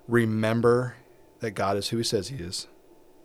remember 0.08 0.96
that 1.42 1.52
God 1.52 1.78
is 1.78 1.90
who 1.90 1.98
He 1.98 2.04
says 2.04 2.30
He 2.30 2.38
is. 2.38 2.68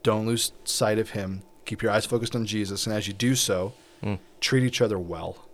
Don't 0.03 0.27
lose 0.27 0.53
sight 0.65 0.99
of 0.99 1.11
Him. 1.11 1.43
Keep 1.65 1.83
your 1.83 1.93
eyes 1.93 2.07
focused 2.07 2.35
on 2.37 2.47
Jesus, 2.47 2.87
and 2.87 2.95
as 2.95 3.07
you 3.09 3.15
do 3.15 3.35
so, 3.35 3.73
Mm. 4.03 4.19
treat 4.41 4.63
each 4.63 4.83
other 4.83 4.99
well. 4.99 5.46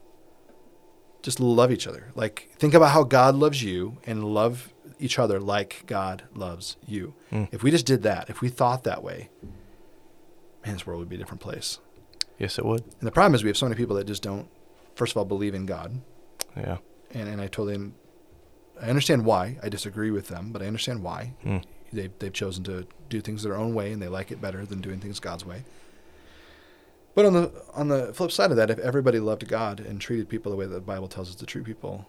Just 1.23 1.41
love 1.41 1.71
each 1.71 1.87
other. 1.87 2.13
Like 2.15 2.51
think 2.59 2.75
about 2.75 2.91
how 2.91 3.05
God 3.05 3.35
loves 3.35 3.63
you 3.63 3.99
and 4.05 4.25
love 4.25 4.73
each 4.99 5.19
other 5.19 5.41
like 5.41 5.83
God 5.87 6.25
loves 6.35 6.77
you. 6.87 7.15
Mm. 7.31 7.49
If 7.53 7.63
we 7.63 7.71
just 7.71 7.87
did 7.87 8.03
that, 8.03 8.31
if 8.31 8.41
we 8.41 8.49
thought 8.49 8.85
that 8.85 9.03
way, 9.03 9.31
man, 10.65 10.75
this 10.75 10.87
world 10.87 11.01
would 11.01 11.09
be 11.09 11.17
a 11.17 11.19
different 11.19 11.41
place. 11.41 11.79
Yes, 12.39 12.59
it 12.59 12.65
would. 12.65 12.83
And 12.83 13.07
the 13.07 13.13
problem 13.13 13.35
is 13.35 13.43
we 13.43 13.51
have 13.51 13.57
so 13.57 13.67
many 13.67 13.77
people 13.77 13.97
that 13.97 14.07
just 14.07 14.23
don't, 14.23 14.49
first 14.95 15.13
of 15.13 15.17
all, 15.17 15.25
believe 15.25 15.55
in 15.55 15.67
God. 15.67 16.01
Yeah. 16.57 16.79
And, 17.13 17.29
and 17.29 17.41
I 17.41 17.47
totally, 17.47 17.93
I 18.81 18.89
understand 18.89 19.25
why. 19.25 19.59
I 19.63 19.69
disagree 19.69 20.11
with 20.11 20.29
them, 20.29 20.53
but 20.53 20.63
I 20.63 20.67
understand 20.67 21.03
why. 21.03 21.35
Mm. 21.45 21.65
They, 21.93 22.09
they've 22.19 22.33
chosen 22.33 22.65
to 22.65 22.87
do 23.09 23.21
things 23.21 23.43
their 23.43 23.57
own 23.57 23.75
way 23.75 23.93
and 23.93 24.01
they 24.01 24.09
like 24.09 24.31
it 24.31 24.41
better 24.41 24.65
than 24.65 24.81
doing 24.81 24.99
things 24.99 25.21
God's 25.21 25.45
way. 25.45 25.65
But 27.15 27.27
on 27.27 27.33
the 27.35 27.53
on 27.75 27.89
the 27.89 28.13
flip 28.15 28.33
side 28.33 28.51
of 28.51 28.57
that, 28.57 28.71
if 28.71 28.79
everybody 28.79 29.19
loved 29.21 29.47
God 29.49 29.81
and 29.81 30.01
treated 30.01 30.29
people 30.29 30.51
the 30.51 30.57
way 30.57 30.67
that 30.67 30.75
the 30.75 30.81
Bible 30.81 31.09
tells 31.09 31.29
us 31.29 31.35
to 31.37 31.47
treat 31.47 31.65
people, 31.65 32.07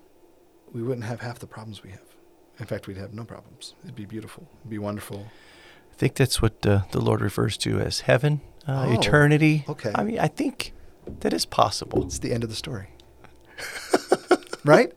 we 0.71 0.81
wouldn't 0.81 1.05
have 1.05 1.19
half 1.21 1.39
the 1.39 1.47
problems 1.47 1.83
we 1.83 1.89
have. 1.91 1.99
In 2.59 2.65
fact, 2.65 2.87
we'd 2.87 2.97
have 2.97 3.13
no 3.13 3.23
problems. 3.25 3.73
It'd 3.83 3.95
be 3.95 4.05
beautiful. 4.05 4.47
It'd 4.61 4.69
be 4.69 4.77
wonderful. 4.77 5.27
I 5.91 5.95
think 5.95 6.15
that's 6.15 6.41
what 6.41 6.65
uh, 6.65 6.81
the 6.91 7.01
Lord 7.01 7.21
refers 7.21 7.57
to 7.57 7.79
as 7.79 8.01
heaven, 8.01 8.41
uh, 8.67 8.85
Oh, 8.87 8.93
eternity. 8.93 9.65
okay. 9.67 9.91
I 9.93 10.03
mean, 10.03 10.19
I 10.19 10.27
think 10.27 10.73
that 11.19 11.33
is 11.33 11.45
possible. 11.45 12.03
It's 12.05 12.19
the 12.19 12.31
end 12.33 12.43
of 12.43 12.49
the 12.49 12.55
story. 12.55 12.89
right? 14.63 14.91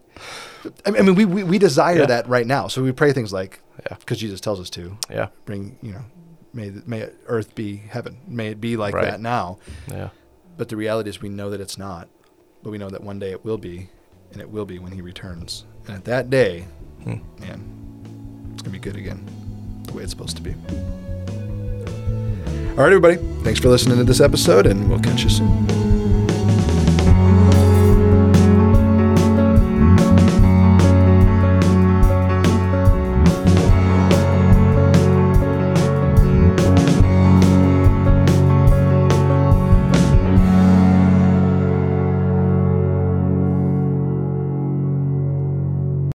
I 0.85 0.91
mean, 0.91 1.03
I 1.03 1.05
mean, 1.05 1.15
we, 1.15 1.25
we, 1.25 1.43
we 1.45 1.59
desire 1.59 2.01
Yeah. 2.01 2.07
that 2.07 2.29
right 2.29 2.47
now. 2.47 2.69
So 2.69 2.83
we 2.83 2.93
pray 2.93 3.13
things 3.13 3.33
like, 3.33 3.61
Yeah. 3.91 3.97
because 3.99 4.19
Jesus 4.19 4.41
tells 4.41 4.61
us 4.61 4.71
to, 4.71 4.97
Yeah. 5.11 5.29
bring, 5.45 5.79
you 5.83 5.93
know, 5.93 6.05
may, 6.57 6.73
may 6.87 7.09
earth 7.27 7.55
be 7.55 7.77
heaven. 7.77 8.17
May 8.27 8.49
it 8.49 8.61
be 8.61 8.77
like 8.77 8.95
Right. 8.95 9.05
that 9.05 9.21
now. 9.21 9.59
Yeah. 9.91 10.09
But 10.57 10.69
the 10.71 10.77
reality 10.77 11.11
is 11.11 11.21
we 11.23 11.29
know 11.29 11.51
that 11.51 11.61
it's 11.61 11.77
not. 11.79 12.09
But 12.63 12.71
we 12.71 12.79
know 12.79 12.89
that 12.91 13.05
one 13.05 13.19
day 13.21 13.31
it 13.31 13.45
will 13.45 13.59
be, 13.59 13.89
and 14.33 14.41
it 14.41 14.51
will 14.51 14.65
be 14.65 14.79
when 14.79 14.91
he 14.93 15.01
returns. 15.03 15.65
And 15.87 15.95
at 15.97 16.05
that 16.07 16.31
day, 16.31 16.65
Hmm. 17.05 17.19
man, 17.39 17.63
it's 18.55 18.63
going 18.63 18.65
to 18.65 18.71
be 18.71 18.79
good 18.79 18.97
again, 18.97 19.25
the 19.87 19.93
way 19.93 20.03
it's 20.03 20.11
supposed 20.11 20.37
to 20.37 20.43
be. 20.43 20.55
All 22.71 22.83
right, 22.83 22.87
everybody. 22.93 23.17
Thanks 23.45 23.61
for 23.61 23.69
listening 23.69 23.99
to 23.99 24.05
this 24.05 24.21
episode, 24.21 24.67
and 24.67 24.89
we'll 24.91 24.99
catch 24.99 25.23
you 25.23 25.31
soon. 25.31 25.86